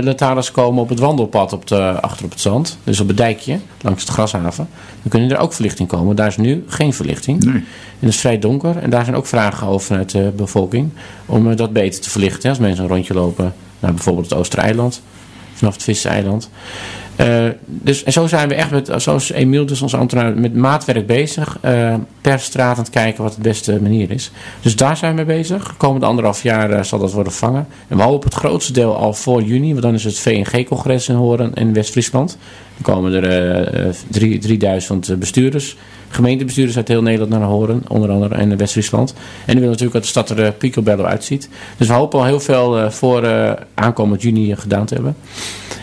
[0.00, 2.78] lantaarns komen op het wandelpad op de, achter op het zand.
[2.84, 4.68] Dus op het dijkje, langs de grashaven.
[5.02, 6.16] Dan kunnen er ook verlichting komen.
[6.16, 7.44] Daar is nu geen verlichting.
[7.44, 7.54] Nee.
[7.54, 7.64] En
[7.98, 8.76] het is vrij donker.
[8.76, 10.90] En daar zijn ook vragen over vanuit de bevolking.
[11.26, 12.48] Om dat beter te verlichten.
[12.50, 15.02] Als mensen een rondje lopen naar bijvoorbeeld het Oostereiland.
[15.54, 16.50] Vanaf het Vissereiland.
[17.20, 21.06] Uh, dus, en zo zijn we echt met, zoals Emiel, dus onze ambtenaar, met maatwerk
[21.06, 21.58] bezig.
[21.64, 24.30] Uh, per straat aan het kijken wat de beste manier is.
[24.60, 25.68] Dus daar zijn we mee bezig.
[25.68, 27.66] De komende anderhalf jaar uh, zal dat worden vervangen.
[27.88, 31.14] En we hopen het grootste deel al voor juni, want dan is het VNG-congres in
[31.14, 32.38] Horen in West-Friesland.
[32.74, 35.76] Dan komen er drie, 3000 bestuurders,
[36.14, 39.14] gemeentebestuurders uit heel Nederland naar Horen, onder andere in West-Friesland.
[39.16, 41.48] En we willen natuurlijk dat de stad er picobello uitziet.
[41.76, 43.28] Dus we hopen al heel veel voor
[43.74, 45.16] aankomend juni gedaan te hebben.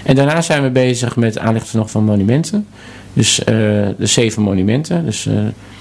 [0.03, 2.67] En daarna zijn we bezig met aanlichten nog van monumenten.
[3.13, 5.05] Dus uh, de zeven monumenten.
[5.05, 5.33] Dus uh,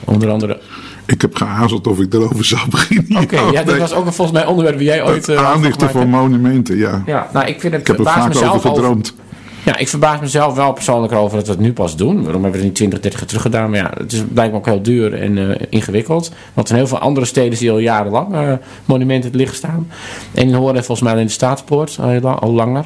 [0.04, 0.60] onder andere...
[1.06, 3.22] Ik heb geazeld of ik erover zou beginnen.
[3.22, 5.28] Oké, okay, ja, dat was ook een, volgens mij onderwerp waar jij ooit...
[5.28, 7.02] Uh, aanlichten van monumenten, ja.
[7.06, 7.80] Ja, nou ik vind het...
[7.80, 9.14] Ik heb er vaak over gedroomd.
[9.64, 12.22] Ja, ik verbaas mezelf wel persoonlijk over dat we het nu pas doen.
[12.22, 13.70] Waarom hebben we het niet 20, 30 jaar terug gedaan?
[13.70, 16.32] Maar ja, het is blijkbaar ook heel duur en uh, ingewikkeld.
[16.54, 18.52] Want in heel veel andere steden je al jarenlang uh,
[18.84, 19.90] monumenten liggen staan.
[20.34, 22.84] En in Horen volgens mij in de Staatspoort lang, al langer.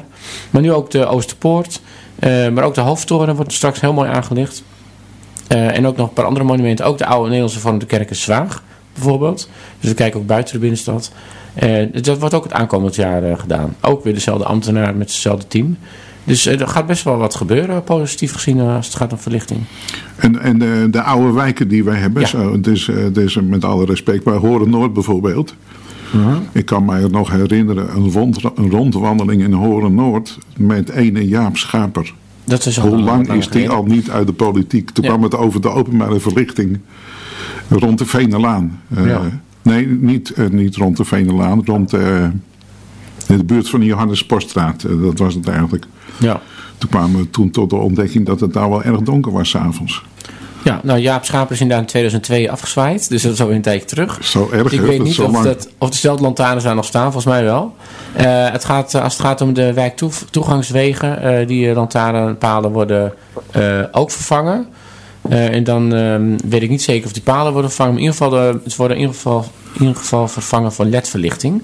[0.49, 1.81] Maar nu ook de Oosterpoort.
[2.53, 4.63] Maar ook de Hoofdtoren wordt straks heel mooi aangelicht.
[5.47, 6.85] en ook nog een paar andere monumenten.
[6.85, 9.49] Ook de oude Nederlandse vorm de kerk Zwaag bijvoorbeeld.
[9.79, 11.11] Dus we kijken ook buiten de binnenstad.
[11.91, 13.75] dat wordt ook het aankomend jaar gedaan.
[13.81, 15.77] Ook weer dezelfde ambtenaar met hetzelfde team.
[16.25, 19.59] Dus er gaat best wel wat gebeuren, positief gezien, als het gaat om verlichting.
[20.15, 22.27] En, en de, de oude wijken die wij hebben, Ja.
[22.27, 25.55] zo, dus, eh, dus met alle respect, bij Horen Noord bijvoorbeeld.
[26.51, 31.57] Ik kan mij nog herinneren, een, rond, een rondwandeling in Horen Noord met ene Jaap
[31.57, 32.13] Schaper.
[32.43, 34.89] Dat is al Hoe lang is die al niet uit de politiek?
[34.89, 35.09] Toen Ja.
[35.09, 36.79] kwam het over de openbare verlichting
[37.69, 38.79] rond de Venelaan.
[38.95, 39.21] Eh, Ja.
[39.61, 42.27] Nee, niet, eh, niet rond de Venelaan, rond eh,
[43.27, 44.83] de buurt van de Johannes Poststraat.
[44.83, 45.85] Eh, dat was het eigenlijk.
[46.19, 46.41] Ja.
[46.77, 50.03] Toen kwamen we toen tot de ontdekking dat het daar wel erg donker was s'avonds.
[50.63, 53.09] ja, nou Jaap Schaper is inderdaad in 2002 afgezwaaid.
[53.09, 54.17] Dus dat is alweer een tijdje terug.
[54.21, 55.43] Zo erg, Ik weet niet of, lang.
[55.43, 57.75] dat, of lantaarns daar nog staan, volgens mij wel.
[58.13, 63.13] Eh, het gaat, eh, als het gaat om de wijktoegangswegen, eh die lantaarnpalen worden
[63.51, 64.67] eh, ook vervangen.
[65.29, 67.93] En dan ehm, weet ik niet zeker of die palen worden vervangen.
[67.93, 70.85] Maar in ieder geval, de, het worden in ieder geval, in ieder geval vervangen voor
[70.85, 71.63] ledverlichting.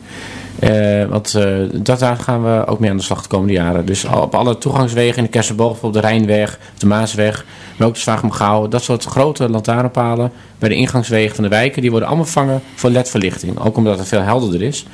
[0.60, 3.86] Eh, want eh, dat, daar gaan we ook mee aan de slag de komende jaren.
[3.86, 7.46] Dus op alle toegangswegen in de Kersenboog, bijvoorbeeld de Rijnweg, de Maasweg,
[7.78, 12.08] maar ook de dat soort grote lantaarnpalen bij de ingangswegen van de wijken, die worden
[12.08, 13.60] allemaal vervangen voor ledverlichting.
[13.60, 14.86] Ook omdat het veel helderder is.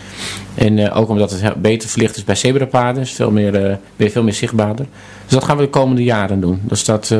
[0.55, 4.09] En eh, ook omdat het he- beter verlicht is bij zebrapaden, is veel meer, weer
[4.09, 4.85] veel meer zichtbaarder.
[5.23, 6.61] Dus dat gaan we de komende jaren doen.
[6.63, 7.15] Dus dat,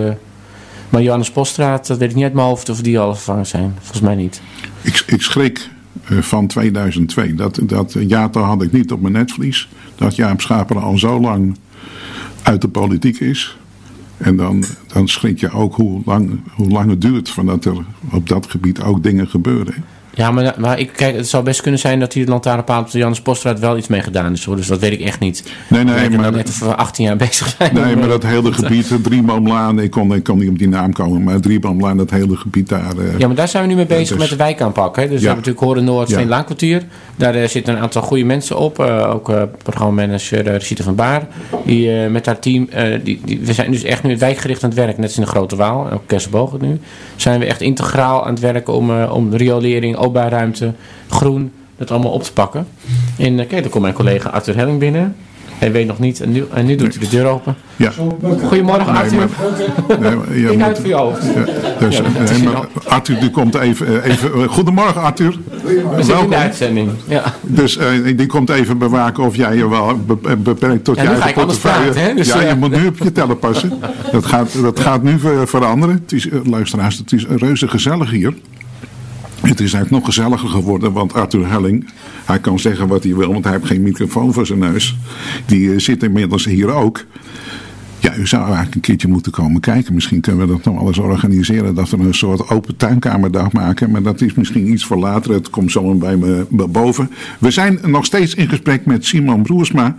[0.89, 3.76] maar Johannes Poststraat, dat weet ik niet uit mijn hoofd of die al vervangen zijn.
[3.80, 4.41] Volgens mij niet.
[4.82, 5.69] Ik, ik schrik
[6.09, 7.33] van 2002.
[7.33, 9.69] Dat, dat jaartal had ik niet op mijn netvlies.
[9.95, 11.57] Dat Jaap Schaper al zo lang
[12.41, 13.57] uit de politiek is.
[14.17, 18.29] En dan, dan schrik je ook hoe lang, hoe lang het duurt voordat er op
[18.29, 19.73] dat gebied ook dingen gebeuren.
[20.17, 22.97] Ja, maar, maar ik, kijk, het zou best kunnen zijn dat die lantaarnpaal op de
[22.97, 24.43] Johannes Poststraat wel iets mee gedaan is.
[24.45, 24.56] Hoor.
[24.56, 25.43] Dus dat weet ik echt niet.
[25.69, 27.73] Nee, nee, maar, net voor 18 jaar bezig zijn.
[27.73, 30.93] nee, maar dat hele gebied, de Drieboomlaan, ik kon, ik kon niet op die naam
[30.93, 32.97] komen, maar Drieboomlaan, dat hele gebied daar.
[32.97, 34.95] eh, Ja, maar daar zijn we nu mee bezig dus- met de wijkaanpak.
[34.95, 35.01] Hè?
[35.01, 35.25] Dus we Ja.
[35.25, 36.17] hebben natuurlijk Horen Noord, Ja.
[36.17, 36.84] Veenlaankwartier.
[37.15, 38.80] Daar eh, zitten een aantal goede mensen op.
[38.80, 41.27] eh, ook eh programmamanager uh, Rosita van Baar.
[41.65, 44.69] Die eh, met haar team, eh, die, die, we zijn dus echt nu wijkgericht aan
[44.69, 44.97] het werk.
[44.97, 46.80] Net als in de Grote Waal, en ook Kersenboog nu.
[47.15, 50.73] Zijn we echt integraal aan het werken om, eh, om riolering, openbaarruimte,
[51.09, 52.67] groen, dat allemaal op te pakken.
[53.17, 55.15] En eh, kijk, dan komt mijn collega Arthur Helling binnen.
[55.57, 56.21] Hij weet nog niet.
[56.21, 57.55] En nu, en nu doet hij de deur open.
[57.75, 57.91] Ja.
[58.47, 59.27] Goedemorgen, Arthur.
[59.99, 61.23] Nee, maar je Ik moet- uit voor je hoofd.
[61.23, 61.43] Ja,
[61.79, 64.03] dus, Ja, eh, maar Arthur, die komt even.
[64.03, 65.39] eh, even goedemorgen, Arthur.
[65.63, 66.29] We zitten in Welkom.
[66.29, 66.89] de uitzending.
[67.07, 67.23] Ja.
[67.41, 67.79] Dus
[68.15, 71.35] die komt even bewaken of jij je wel be- beperkt tot Ja, je eigen ik
[71.35, 71.83] portefeuille.
[71.91, 72.13] praten, hè?
[72.13, 73.73] Dus, ja, je moet nu op je tellen passen.
[74.11, 75.95] Dat gaat, dat gaat nu ver- veranderen.
[76.03, 78.33] Het is, luisteraars, het is reuze gezellig hier.
[79.41, 81.89] Het is eigenlijk nog gezelliger geworden, want Arthur Helling,
[82.26, 84.97] hij kan zeggen wat hij wil, want hij heeft geen microfoon voor zijn neus.
[85.45, 87.06] Die eh, zit inmiddels hier ook.
[88.00, 89.93] Ja, u zou eigenlijk een keertje moeten komen kijken.
[89.93, 91.76] Misschien kunnen we dat nog eens organiseren.
[91.76, 93.91] Dat we een soort open tuinkamerdag maken.
[93.91, 95.34] Maar dat is misschien iets voor later.
[95.34, 97.12] Het komt zo bij me boven.
[97.39, 99.95] We zijn nog steeds in gesprek met Simon Broersma.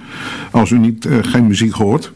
[0.51, 2.12] Als u niet, eh, geen muziek hoort.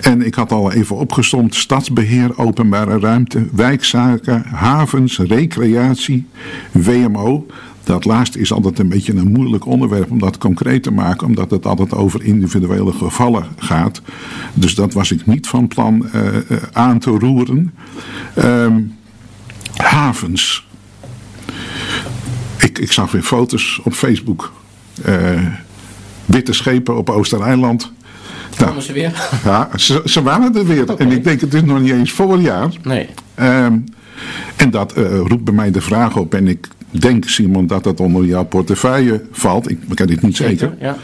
[0.00, 6.26] En ik had al even opgestomd: stadsbeheer, openbare ruimte, wijkzaken, havens, recreatie,
[6.72, 7.46] WMO.
[7.84, 11.50] Dat laatste is altijd een beetje een moeilijk onderwerp om dat concreet te maken, omdat
[11.50, 14.02] het altijd over individuele gevallen gaat.
[14.54, 17.74] Dus dat was ik niet van plan eh, eh, aan te roeren.
[18.34, 18.80] Ehm,
[19.76, 20.66] havens.
[22.56, 24.52] Ik, ik zag weer foto's op Facebook.
[25.02, 25.46] Eh,
[26.24, 27.92] witte schepen op Oostereiland.
[28.58, 29.28] Nou, ze weer?
[29.44, 30.94] ja, ze, ze waren er weer.
[30.96, 32.68] En ik denk, het is nog niet eens voorjaar.
[32.82, 33.08] Nee.
[33.34, 33.78] Ehm,
[34.56, 36.34] en dat eh, roept bij mij de vraag op.
[36.34, 39.70] En ik denk, Simon, dat dat onder jouw portefeuille valt.
[39.70, 40.74] Ik ken dit niet zeker.
[40.80, 40.96] Ja.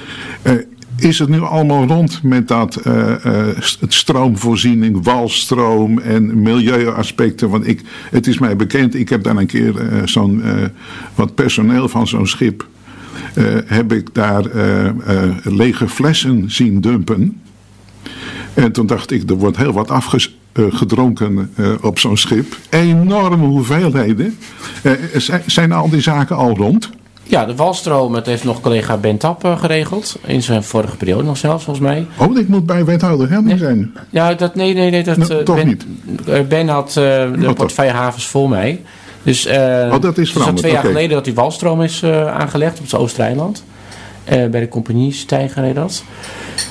[0.42, 0.52] Eh,
[0.96, 3.14] is het nu allemaal rond met dat eh,
[3.80, 7.50] het stroomvoorziening, walstroom en milieuaspecten?
[7.50, 10.42] Want ik, het is mij bekend, ik heb daar een keer zo'n
[11.14, 12.66] wat personeel van zo'n schip.
[13.34, 14.94] Eh, heb ik daar eh, eh,
[15.42, 17.40] lege flessen zien dumpen.
[18.54, 22.56] En toen dacht ik, er wordt heel wat afgedronken op zo'n schip.
[22.70, 24.38] Enorme hoeveelheden.
[25.46, 26.90] Zijn- al die zaken al rond?
[27.30, 30.18] ja, de walstroom, dat heeft nog collega Ben Tap geregeld.
[30.26, 32.06] In zijn vorige periode nog zelfs, volgens mij.
[32.16, 33.94] Oh, ik moet bij wethouder Helling zijn.
[34.10, 35.02] Ja, dat, nee, nee, nee.
[35.02, 35.86] Dat, Nou, toch ben, niet.
[36.48, 38.80] Ben had eh, de portefeuille havens voor mij.
[39.22, 42.84] Dus, Oh, dat is al twee jaar geleden dat die walstroom is eh, aangelegd op
[42.84, 43.64] het Oostereiland.
[44.24, 46.04] Eh bij de compagnie Stijger heet dat.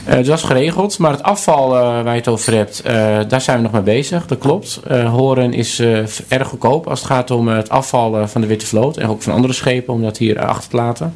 [0.06, 0.98] Dus dat is geregeld.
[0.98, 2.82] Maar het afval waar je het over hebt,
[3.30, 4.26] daar zijn we nog mee bezig.
[4.28, 4.80] Dat klopt.
[5.06, 5.80] Horen is
[6.28, 8.98] erg goedkoop als het gaat om het afval van de Witte Vloot.
[8.98, 11.14] En ook van andere schepen om dat hier achter te laten.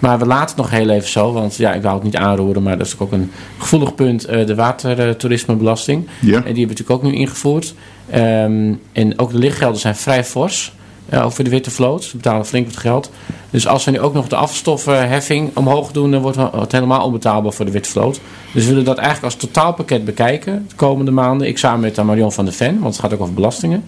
[0.00, 2.62] Maar we laten het nog heel even zo, want ja, ik wou het niet aanroeren,
[2.62, 6.06] maar dat is ook een gevoelig punt, eh, de watertoerismebelasting.
[6.06, 6.18] Ja.
[6.20, 7.74] En die hebben we natuurlijk ook nu ingevoerd.
[8.10, 10.72] Ehm, en ook de lichtgelden zijn vrij fors
[11.08, 12.04] eh, over de witte vloot.
[12.04, 13.10] Ze betalen flink wat geld.
[13.50, 17.52] Dus als we nu ook nog de afvalstoffenheffing omhoog doen, dan wordt het helemaal onbetaalbaar
[17.52, 18.20] voor de witte vloot.
[18.52, 21.46] Dus we willen dat eigenlijk als totaalpakket bekijken de komende maanden.
[21.46, 23.84] Ik samen met eh, Marion van der Ven, want het gaat ook over belastingen.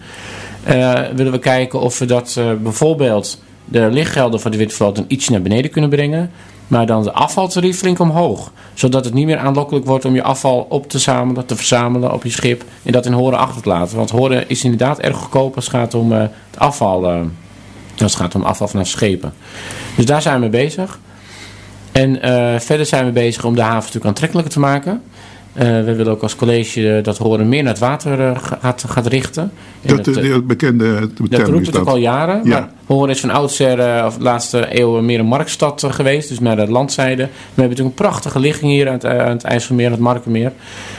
[0.63, 3.41] Eh, willen we kijken of we dat eh, bijvoorbeeld
[3.73, 6.31] de lichtgelden voor de witte vloot een iets naar beneden kunnen brengen.
[6.67, 8.51] Maar dan de afvaltarief flink omhoog.
[8.73, 12.23] Zodat het niet meer aanlokkelijk wordt om je afval op te zamelen, te verzamelen op
[12.23, 12.63] je schip.
[12.83, 13.97] En dat in Horen achter te laten.
[13.97, 17.09] Want Horen is inderdaad erg goedkoop als het gaat om eh, het afval.
[17.09, 17.19] eh,
[18.01, 19.33] als het gaat om afval vanaf schepen.
[19.95, 20.99] Dus daar zijn we mee bezig.
[21.91, 25.01] En eh, verder zijn we bezig om de haven natuurlijk aantrekkelijker te maken.
[25.53, 29.07] Eh, we willen ook als college dat Horen meer naar het water eh, gaat, gaat
[29.07, 29.51] richten.
[29.81, 32.41] En Dat, eh, eh, die bekende dat roept is het ook al jaren.
[32.43, 32.59] Ja.
[32.59, 36.29] Maar Horen is van oudsher, eh, of de laatste eeuwen, meer een marktstad eh, geweest.
[36.29, 37.23] Dus naar de landzijde.
[37.23, 40.01] We hebben natuurlijk een prachtige ligging hier aan het, eh, aan het IJsselmeer, aan het
[40.01, 40.51] Markenmeer.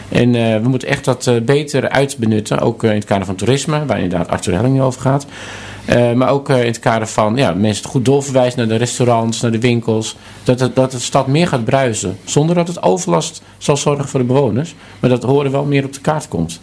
[0.09, 2.59] En eh, we moeten echt dat eh, beter uitbenutten.
[2.59, 5.27] Ook eh, in het kader van toerisme, waar inderdaad Arthur Helling over gaat.
[5.85, 8.77] Eh, maar ook eh, in het kader van ja, mensen het goed doorverwijzen naar de
[8.77, 10.17] restaurants, naar de winkels.
[10.43, 12.17] Dat, het, dat de stad meer gaat bruisen.
[12.25, 14.75] Zonder dat het overlast zal zorgen voor de bewoners.
[15.01, 16.61] Maar dat Horen wel meer op de kaart komt.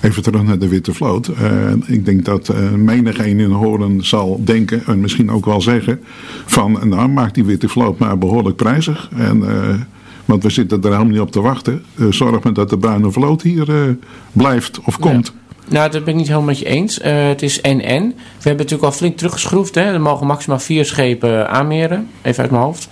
[0.00, 1.26] Even terug naar de Witte Vloot.
[1.26, 5.60] Eh, ik denk dat eh menig een in Horen zal denken en misschien ook wel
[5.60, 6.00] zeggen
[6.46, 9.10] van nou maak die Witte Vloot maar behoorlijk prijzig.
[9.16, 9.44] En,
[10.24, 11.82] want we zitten er helemaal niet op te wachten.
[12.10, 13.96] Zorg maar dat de Bruine Vloot hier
[14.32, 15.32] blijft of komt.
[15.68, 17.00] Nou, dat ben ik niet helemaal met je eens.
[17.00, 17.78] Eh, het is NN.
[17.78, 19.74] We hebben natuurlijk al flink teruggeschroefd.
[19.74, 19.80] Hè.
[19.82, 22.08] Er mogen maximaal vier schepen aanmeren.
[22.22, 22.88] Even uit mijn hoofd.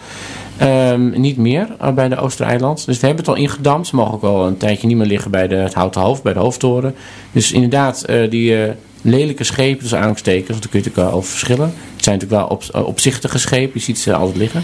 [0.57, 2.87] Ehm, niet meer eh, bij de Oostereiland.
[2.87, 3.87] Dus we hebben het al ingedampt.
[3.87, 6.33] Ze mogen ook al een tijdje niet meer liggen bij de, het houten hoofd, bij
[6.33, 6.95] de hoofdtoren.
[7.33, 8.57] Dus inderdaad, eh, die
[9.03, 11.73] lelijke schepen, dus aanstekers, want daar kun je natuurlijk wel over verschillen.
[11.95, 14.63] Het zijn natuurlijk wel op, opzichtige schepen, je ziet ze altijd liggen.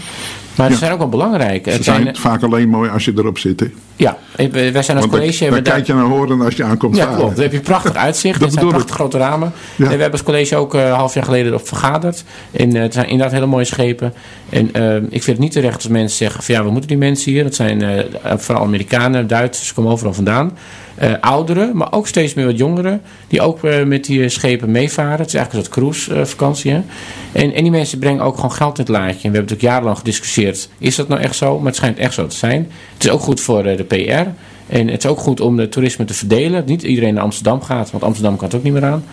[0.55, 0.73] Maar Ja.
[0.73, 1.63] ze zijn ook wel belangrijk.
[1.65, 3.59] Ze Het zijn zijn, vaak alleen mooi als je erop zit.
[3.59, 3.67] hè.
[4.03, 5.43] Ja, eh, wij zijn als Want dan, college...
[5.45, 7.17] dan daar- kijk je naar Horen als je aankomt ja, varen.
[7.19, 7.33] klopt.
[7.35, 8.39] Dan heb je prachtig uitzicht.
[8.39, 8.71] Dat zijn ik.
[8.71, 9.51] prachtig grote ramen.
[9.75, 9.83] Ja.
[9.83, 12.23] En we hebben als college ook eh, een half jaar geleden erop vergaderd.
[12.51, 14.13] En eh, het zijn inderdaad hele mooie schepen.
[14.49, 16.97] En eh, ik vind het niet terecht als mensen zeggen van ja, we moeten die
[16.97, 17.43] mensen hier.
[17.43, 18.03] Dat zijn eh,
[18.37, 20.57] vooral Amerikanen, Duitsers, ze komen overal vandaan.
[20.95, 25.17] eh, ouderen, maar ook steeds meer wat jongeren, die ook eh, met die schepen meevaren.
[25.17, 26.71] Het is eigenlijk een soort cruisevakantie.
[26.71, 26.81] hè.
[27.31, 29.07] en, en die mensen brengen ook gewoon geld in het laadje.
[29.09, 31.57] En we hebben natuurlijk jarenlang gediscussieerd, is dat nou echt zo?
[31.57, 32.71] Maar het schijnt echt zo te zijn.
[32.93, 34.29] Het is ook goed voor de PR.
[34.67, 36.63] En het is ook goed om de toerisme te verdelen.
[36.65, 39.03] Niet iedereen naar Amsterdam gaat, want Amsterdam kan het ook niet meer aan.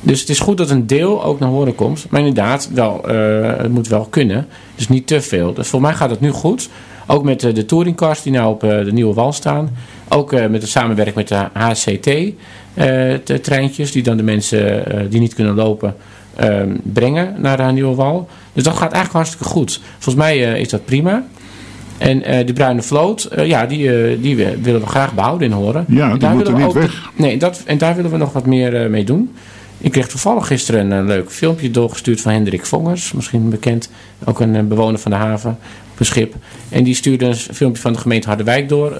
[0.00, 2.06] Dus het is goed dat een deel ook naar horen komt.
[2.10, 4.46] Maar inderdaad, wel, eh, het moet wel kunnen.
[4.74, 5.54] Dus niet te veel.
[5.54, 6.68] Dus voor mij gaat het nu goed.
[7.06, 9.76] Ook met eh, de touringcars die nou op eh, de Nieuwe Wal staan.
[10.08, 13.92] Ook met de samenwerking met de HCT-treintjes.
[13.92, 15.94] die dan de mensen die niet kunnen lopen
[16.82, 18.28] brengen naar de Nieuwe Wal.
[18.52, 19.80] Dus dat gaat eigenlijk hartstikke goed.
[19.98, 21.26] Volgens mij is dat prima.
[21.98, 25.54] En uh, die bruine vloot, uh, ja, die, uh, die willen we graag behouden in
[25.54, 25.84] Horen.
[25.88, 27.10] Ja, die moeten niet weg.
[27.16, 29.34] Nee, dat, en daar willen we nog wat meer mee doen.
[29.78, 33.12] Ik kreeg toevallig gisteren een leuk filmpje doorgestuurd van Hendrik Vongers.
[33.12, 33.90] Misschien bekend,
[34.24, 35.50] ook een bewoner van de haven
[35.92, 36.34] op een schip.
[36.68, 38.92] En die stuurde een filmpje van de gemeente Harderwijk door.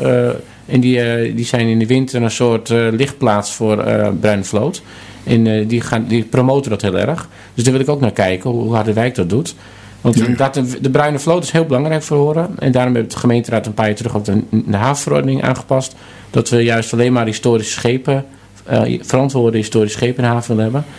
[0.67, 3.85] en die, die zijn in de winter een soort lichtplaats voor
[4.21, 4.83] bruine vloot.
[5.25, 7.29] En die, gaan, die promoten dat heel erg.
[7.55, 9.55] Dus daar wil ik ook naar kijken, hoe Harderwijk dat doet.
[10.01, 10.15] Want
[10.55, 12.51] de, de, bruine vloot is heel belangrijk voor horen.
[12.59, 15.95] En daarom heeft de gemeenteraad een paar jaar terug ook de, de havenverordening aangepast.
[16.31, 18.25] Dat we juist alleen maar historische schepen,
[18.71, 20.93] uh, verantwoorde historische schepen in de haven willen hebben.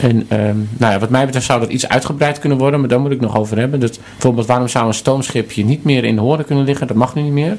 [0.00, 3.00] En um, nou ja, wat mij betreft zou dat iets uitgebreid kunnen worden, maar daar
[3.00, 3.80] moet ik nog over hebben.
[3.80, 6.86] Dus bijvoorbeeld, waarom zou een stoomschipje niet meer in de horen kunnen liggen?
[6.86, 7.56] Dat mag nu niet meer.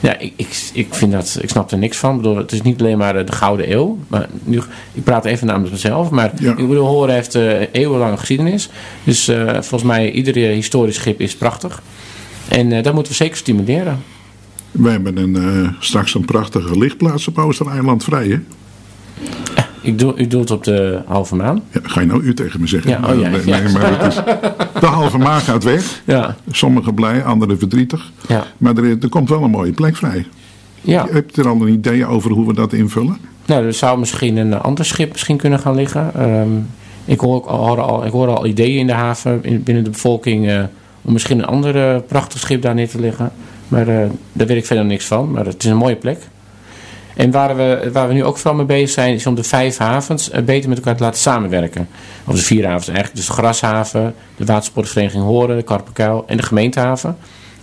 [0.00, 2.10] Ja, ik, ik, ik, vind dat, ik snap er niks van.
[2.10, 3.98] Ik bedoel, het is niet alleen maar de Gouden Eeuw.
[4.08, 4.60] Maar nu,
[4.92, 6.10] ik praat even namens mezelf.
[6.10, 8.70] Maar ik bedoel, horen heeft uh, eeuwenlange geschiedenis.
[9.04, 11.82] Dus uh, volgens mij, iedere historisch schip is prachtig.
[12.48, 14.02] En uh, dat moeten we zeker stimuleren.
[14.70, 18.38] Wij hebben een, straks een prachtige lichtplaats op Oostereiland vrij, hè?
[19.82, 21.62] Ik doe, u doelt op de halve maan?
[21.70, 22.90] Ja, ga je nou u tegen me zeggen?
[22.90, 24.14] Ja, oh, ja, nee, nee, maar het is,
[24.80, 26.02] de halve maan gaat weg.
[26.04, 26.36] Ja.
[26.50, 28.12] Sommigen blij, anderen verdrietig.
[28.28, 28.44] Ja.
[28.58, 30.26] Maar er, er komt wel een mooie plek vrij.
[30.80, 31.06] Ja.
[31.10, 33.16] Heb je er al een idee over hoe we dat invullen?
[33.46, 36.30] Nou, er zou misschien een ander schip misschien kunnen gaan liggen.
[36.40, 36.66] Um,
[37.04, 40.46] ik, hoor al, ik hoor al ideeën in de haven, in, binnen de bevolking...
[40.46, 40.62] Uh,
[41.02, 43.32] om misschien een ander prachtig schip daar neer te leggen.
[43.68, 45.30] Maar uh, daar weet ik verder niks van.
[45.30, 46.18] Maar het is een mooie plek.
[47.16, 49.76] En waar we, waar we nu ook vooral mee bezig zijn, is om de vijf
[49.76, 51.88] havens eh, beter met elkaar te laten samenwerken.
[52.26, 53.16] Of de vier havens eigenlijk.
[53.16, 57.16] Dus de Grashaven, de Watersportvereniging Horen, de Karpenkuil en de gemeentehaven.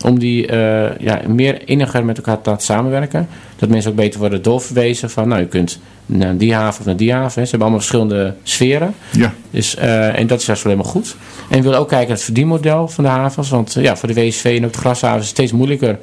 [0.06, 3.28] Om die uh, ja, meer inniger met elkaar te laten samenwerken.
[3.56, 6.96] Dat mensen ook beter worden doorverwezen van, nou, je kunt naar die haven of naar
[6.96, 7.32] die haven.
[7.32, 8.94] Ze hebben allemaal verschillende sferen.
[9.12, 9.34] Ja.
[9.50, 11.16] Dus, uh, en dat is juist wel helemaal goed.
[11.50, 13.50] En we willen ook kijken naar het verdienmodel van de havens.
[13.50, 16.00] Want uh, ja, voor de WSV en ook de grashavens is het steeds moeilijker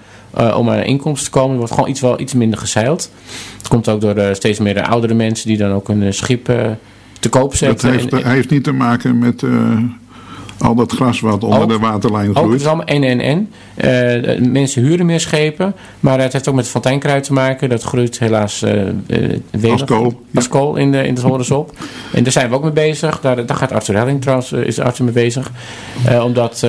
[0.56, 1.50] om aan inkomsten te komen.
[1.50, 3.10] Er wordt gewoon iets, wel iets minder gezeild.
[3.58, 6.44] Het komt ook door steeds meer de oudere mensen die dan ook een schip
[7.20, 7.92] te koop zetten.
[7.92, 9.42] Dat heeft, en, heeft niet te maken met
[10.64, 12.46] al dat gras wat onder de waterlijn groeit.
[12.46, 13.48] Ook, het is allemaal en en en.
[13.76, 15.74] Uh, mensen huren meer schepen.
[16.00, 17.68] Maar het heeft ook met fonteinkruid te maken.
[17.68, 18.82] Dat groeit helaas uh,
[19.62, 21.66] uh, als kool, als kool in de, in de horizon.
[22.12, 23.20] en daar zijn we ook mee bezig.
[23.20, 25.50] Daar, daar gaat Arthur Helling trouwens is Arthur mee bezig.
[26.22, 26.60] omdat,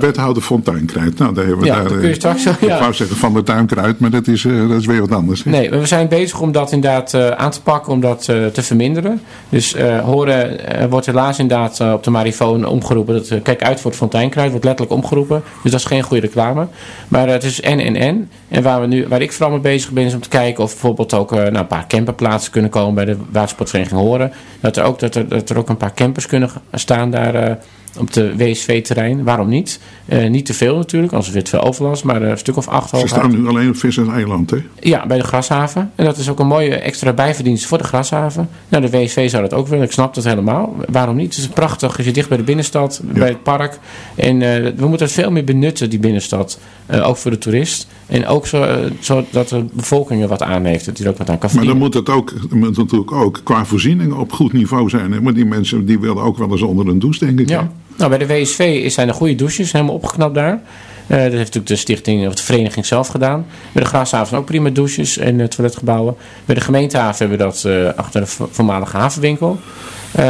[0.00, 1.18] wethouder fonteinkruid.
[1.18, 1.92] Nou, daar hebben we ja, daar...
[1.92, 2.56] kun je straks, ja.
[2.60, 5.44] Ik wou zeggen van de tuinkruid, maar dat is, dat is weer wat anders.
[5.44, 7.92] Nee, we zijn bezig om dat inderdaad aan te pakken.
[7.92, 9.20] Om dat te verminderen.
[9.48, 10.58] Dus horen
[10.90, 13.14] wordt helaas inderdaad op de marifoon omgeroepen.
[13.14, 15.42] Dat kijk uit voor het fonteinkruid, wordt letterlijk omgeroepen.
[15.62, 16.66] Dus dat is geen goede reclame.
[17.08, 18.30] Maar uh, het is en en en.
[18.48, 20.70] En waar, we nu, waar ik vooral mee bezig ben is om te kijken of
[20.70, 24.32] bijvoorbeeld ook uh, nou, een paar camperplaatsen kunnen komen bij de watersportvereniging Horen.
[24.60, 27.54] Dat er ook, dat er, dat er ook een paar campers kunnen staan daar uh,
[27.98, 29.24] op de WSV-terrein.
[29.24, 29.80] Waarom niet?
[30.08, 32.90] Uh, niet te veel natuurlijk, anders wordt het veel overlast, maar een stuk of acht
[32.90, 34.56] Ze staan nu alleen op Visserseiland, hè?
[34.80, 35.90] Ja, bij de Grashaven.
[35.94, 38.48] En dat is ook een mooie extra bijverdienst voor de Grashaven.
[38.68, 39.84] Nou, de WSV zou dat ook willen.
[39.84, 40.76] Ik snap dat helemaal.
[40.88, 41.34] Waarom niet?
[41.34, 41.96] Het is prachtig.
[41.96, 43.18] Je zit dicht bij de binnenstad, ja.
[43.18, 43.78] bij het park.
[44.14, 44.40] En uh,
[44.76, 46.58] we moeten het veel meer benutten, die binnenstad.
[46.90, 47.86] Uh, ook voor de toerist.
[48.10, 50.84] En ook zo, zo, dat de bevolking er wat aan heeft.
[50.84, 53.40] Dat die er ook wat aan kan Maar dan moet het ook, moet natuurlijk ook
[53.44, 55.12] qua voorzieningen op goed niveau zijn.
[55.12, 55.20] Hè?
[55.20, 57.48] Maar die mensen die willen ook wel eens onder een douche, denk ik.
[57.48, 57.70] Ja.
[57.96, 60.52] Nou, bij de WSV zijn er goede douches, helemaal opgeknapt daar.
[60.52, 63.46] Uh, dat heeft natuurlijk de stichting of de vereniging zelf gedaan.
[63.72, 66.14] Bij de Graashaven ook prima douches en uh, toiletgebouwen.
[66.44, 69.58] Bij de gemeentehaven hebben we dat uh, achter de voormalige havenwinkel.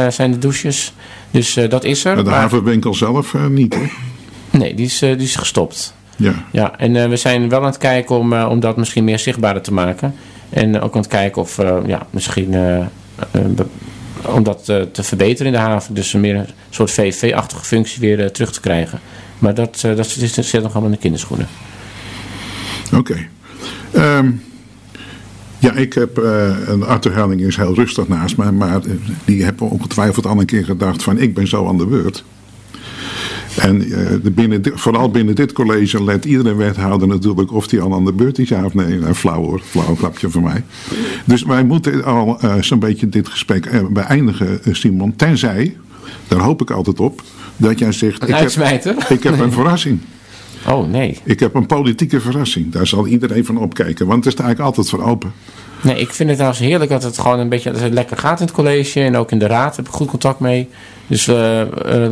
[0.09, 0.93] zijn de douches.
[1.31, 2.15] Dus dat is er.
[2.15, 2.39] Maar de maar...
[2.39, 3.81] havenwinkel zelf niet, hè?
[4.57, 5.93] Nee, die is, die is gestopt.
[6.21, 6.33] Ja.
[6.51, 9.73] ja en we zijn wel aan het kijken om, om dat misschien meer zichtbaarder te
[9.73, 10.13] maken.
[10.49, 12.55] En ook aan het kijken of ja, misschien
[14.25, 15.93] om dat te verbeteren in de haven.
[15.93, 18.99] Dus een meer een soort VV-achtige functie weer terug te krijgen.
[19.39, 21.47] Maar dat, dat zit, zit nog allemaal in de kinderschoenen.
[22.93, 22.97] Oké.
[23.93, 24.17] Okay.
[24.17, 24.41] Um,
[25.59, 26.17] ja, ik heb,
[26.67, 28.51] een Arthur Helling is heel rustig naast me.
[28.51, 28.79] Maar
[29.25, 32.23] die hebben ongetwijfeld al een keer gedacht van ik ben zo aan de beurt.
[33.57, 37.93] En uh, de binnen, vooral binnen dit college let iedere wethouder natuurlijk of die al
[37.93, 38.99] aan de beurt is, ja of nee.
[38.99, 40.63] Nou, flauw hoor, flauw grapje van mij.
[41.25, 45.15] Dus wij moeten al uh, zo'n beetje dit gesprek uh, beëindigen, Simon.
[45.15, 45.77] Tenzij,
[46.27, 47.21] daar hoop ik altijd op,
[47.57, 48.27] dat jij zegt...
[48.27, 49.99] Ik heb, ik heb een verrassing.
[50.67, 51.17] Oh nee.
[51.23, 52.71] Ik heb een politieke verrassing.
[52.71, 55.31] Daar zal iedereen van opkijken, want er sta ik altijd voor open.
[55.83, 58.39] Nee, ik vind het trouwens heerlijk dat het gewoon een beetje dat het lekker gaat
[58.39, 59.01] in het college.
[59.01, 60.69] En ook in de raad heb ik goed contact mee.
[61.07, 61.61] Dus uh,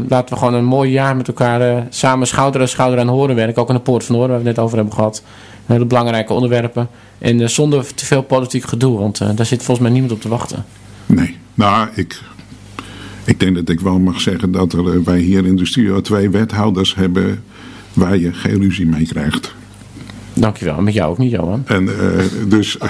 [0.07, 3.35] laten we gewoon een mooi jaar met elkaar uh, samen schouder aan schouder aan horen
[3.35, 3.61] werken.
[3.61, 5.23] Ook aan de Poort van Horen, waar we het net over hebben gehad.
[5.65, 6.89] Hele belangrijke onderwerpen.
[7.17, 10.65] En zonder te veel politiek gedoe, want daar zit volgens mij niemand op te wachten.
[11.05, 12.21] Nee, nou, ik,
[13.23, 16.95] ik denk dat ik wel mag zeggen dat wij hier in de studio twee wethouders
[16.95, 17.43] hebben
[17.93, 19.53] waar je geen ruzie mee krijgt.
[20.39, 20.81] Dankjewel.
[20.81, 21.63] Met jou ook niet, Johan.
[21.65, 21.91] En uh,
[22.47, 22.77] dus.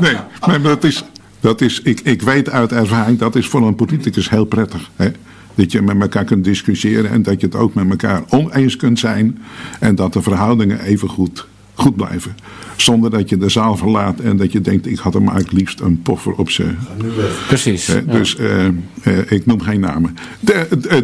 [0.00, 0.16] nee,
[0.46, 1.04] maar dat is.
[1.40, 4.90] Dat is ik, ik weet uit ervaring, dat is voor een politicus heel prettig.
[4.96, 5.10] Hè?
[5.54, 8.98] Dat je met elkaar kunt discussiëren en dat je het ook met elkaar oneens kunt
[8.98, 9.38] zijn.
[9.80, 12.36] En dat de verhoudingen even goed goed blijven.
[12.76, 15.52] Zonder dat je de zaal verlaat en dat je denkt: ik had hem maar het
[15.52, 16.78] liefst een poffer op zijn.
[17.46, 17.88] Precies.
[17.88, 18.64] Uh, dus uh,
[19.04, 20.16] uh, ik noem geen namen.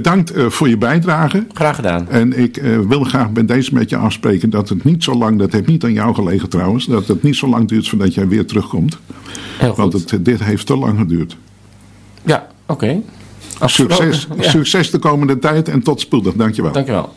[0.03, 1.47] dank voor je bijdrage.
[1.53, 2.09] Graag gedaan.
[2.09, 5.53] En ik wil graag bij deze met je afspreken dat het niet zo lang, dat
[5.53, 8.47] heeft niet aan jou gelegen trouwens, dat het niet zo lang duurt voordat jij weer
[8.47, 8.99] terugkomt.
[9.59, 9.77] Heel goed.
[9.77, 11.37] Want het, dit heeft te lang geduurd.
[12.23, 12.85] Ja, oké.
[12.85, 13.03] Okay.
[13.69, 14.51] Succes, ja.
[14.51, 16.35] succes de komende tijd en tot spoedig.
[16.35, 16.73] Dankjewel.
[16.73, 17.15] Dankjewel.